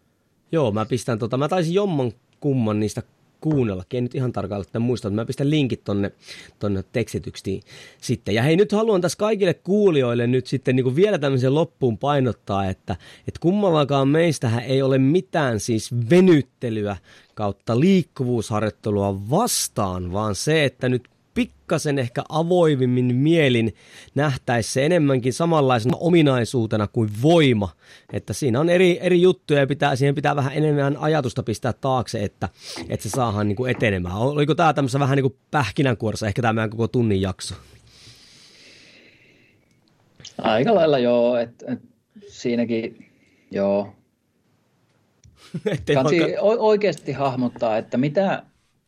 [0.52, 3.04] Joo, mä pistän tota, mä taisin jomman kumman niistä
[3.46, 3.98] kuunnellakin.
[3.98, 6.12] En nyt ihan tarkalleen että muista, että mä pistän linkit tonne,
[6.60, 7.62] tonne tekstitykstiin
[8.02, 8.36] sitten.
[8.36, 12.66] Ja hei, nyt haluan tässä kaikille kuulijoille nyt sitten niin kuin vielä tämmöisen loppuun painottaa,
[12.66, 12.96] että,
[13.28, 16.98] että kummallakaan meistähän ei ole mitään siis venyttelyä
[17.34, 23.76] kautta liikkuvuusharjoittelua vastaan, vaan se, että nyt pikkasen ehkä avoimimmin mielin
[24.16, 27.70] nähtäisi se enemmänkin samanlaisena ominaisuutena kuin voima.
[28.14, 32.24] Että siinä on eri, eri juttuja ja pitää, siihen pitää vähän enemmän ajatusta pistää taakse,
[32.24, 32.50] että,
[32.90, 34.18] että se saadaan niin kuin etenemään.
[34.18, 37.56] Oliko tämä tämmöisessä vähän niin kuin pähkinänkuoressa, ehkä tämä koko tunnin jakso?
[40.38, 41.80] Aika lailla joo, että et
[42.28, 43.12] siinäkin
[43.52, 43.94] joo.
[45.94, 48.44] Kansi oikeasti hahmottaa, että mitä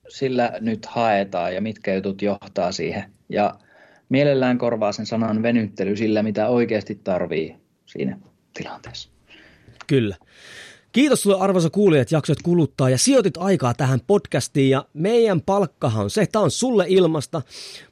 [0.09, 3.03] sillä nyt haetaan ja mitkä jutut johtaa siihen.
[3.29, 3.53] Ja
[4.09, 7.55] mielellään korvaa sen sanan venyttely sillä, mitä oikeasti tarvii
[7.85, 8.17] siinä
[8.53, 9.09] tilanteessa.
[9.87, 10.15] Kyllä.
[10.97, 16.03] Kiitos sulle arvoisa kuulija, että jaksoit kuluttaa ja sijoitit aikaa tähän podcastiin ja meidän palkkahan
[16.03, 17.41] on se, tämä on sulle ilmasta,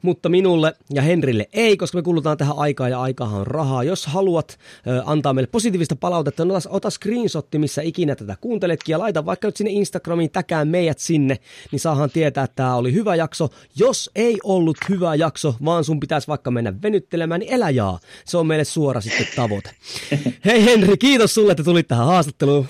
[0.01, 3.84] mutta minulle ja Henrille ei, koska me kulutaan tähän aikaa ja aikahan on rahaa.
[3.84, 8.93] Jos haluat ö, antaa meille positiivista palautetta, niin ota, ota screenshotti, missä ikinä tätä kuunteletkin
[8.93, 11.39] ja laita vaikka nyt sinne Instagramiin, täkää meidät sinne,
[11.72, 13.49] niin saahan tietää, että tämä oli hyvä jakso.
[13.76, 17.97] Jos ei ollut hyvä jakso, vaan sun pitäisi vaikka mennä venyttelemään, niin eläjää.
[18.26, 19.72] Se on meille suora sitten tavoite.
[20.45, 22.68] Hei Henri, kiitos sulle, että tulit tähän haastatteluun.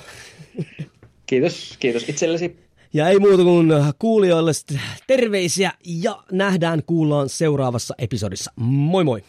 [1.26, 2.66] Kiitos, kiitos itsellesi.
[2.94, 4.52] Ja ei muuta kuin kuulijoille
[5.08, 8.52] terveisiä ja nähdään, kuullaan seuraavassa episodissa.
[8.56, 9.24] Moi moi!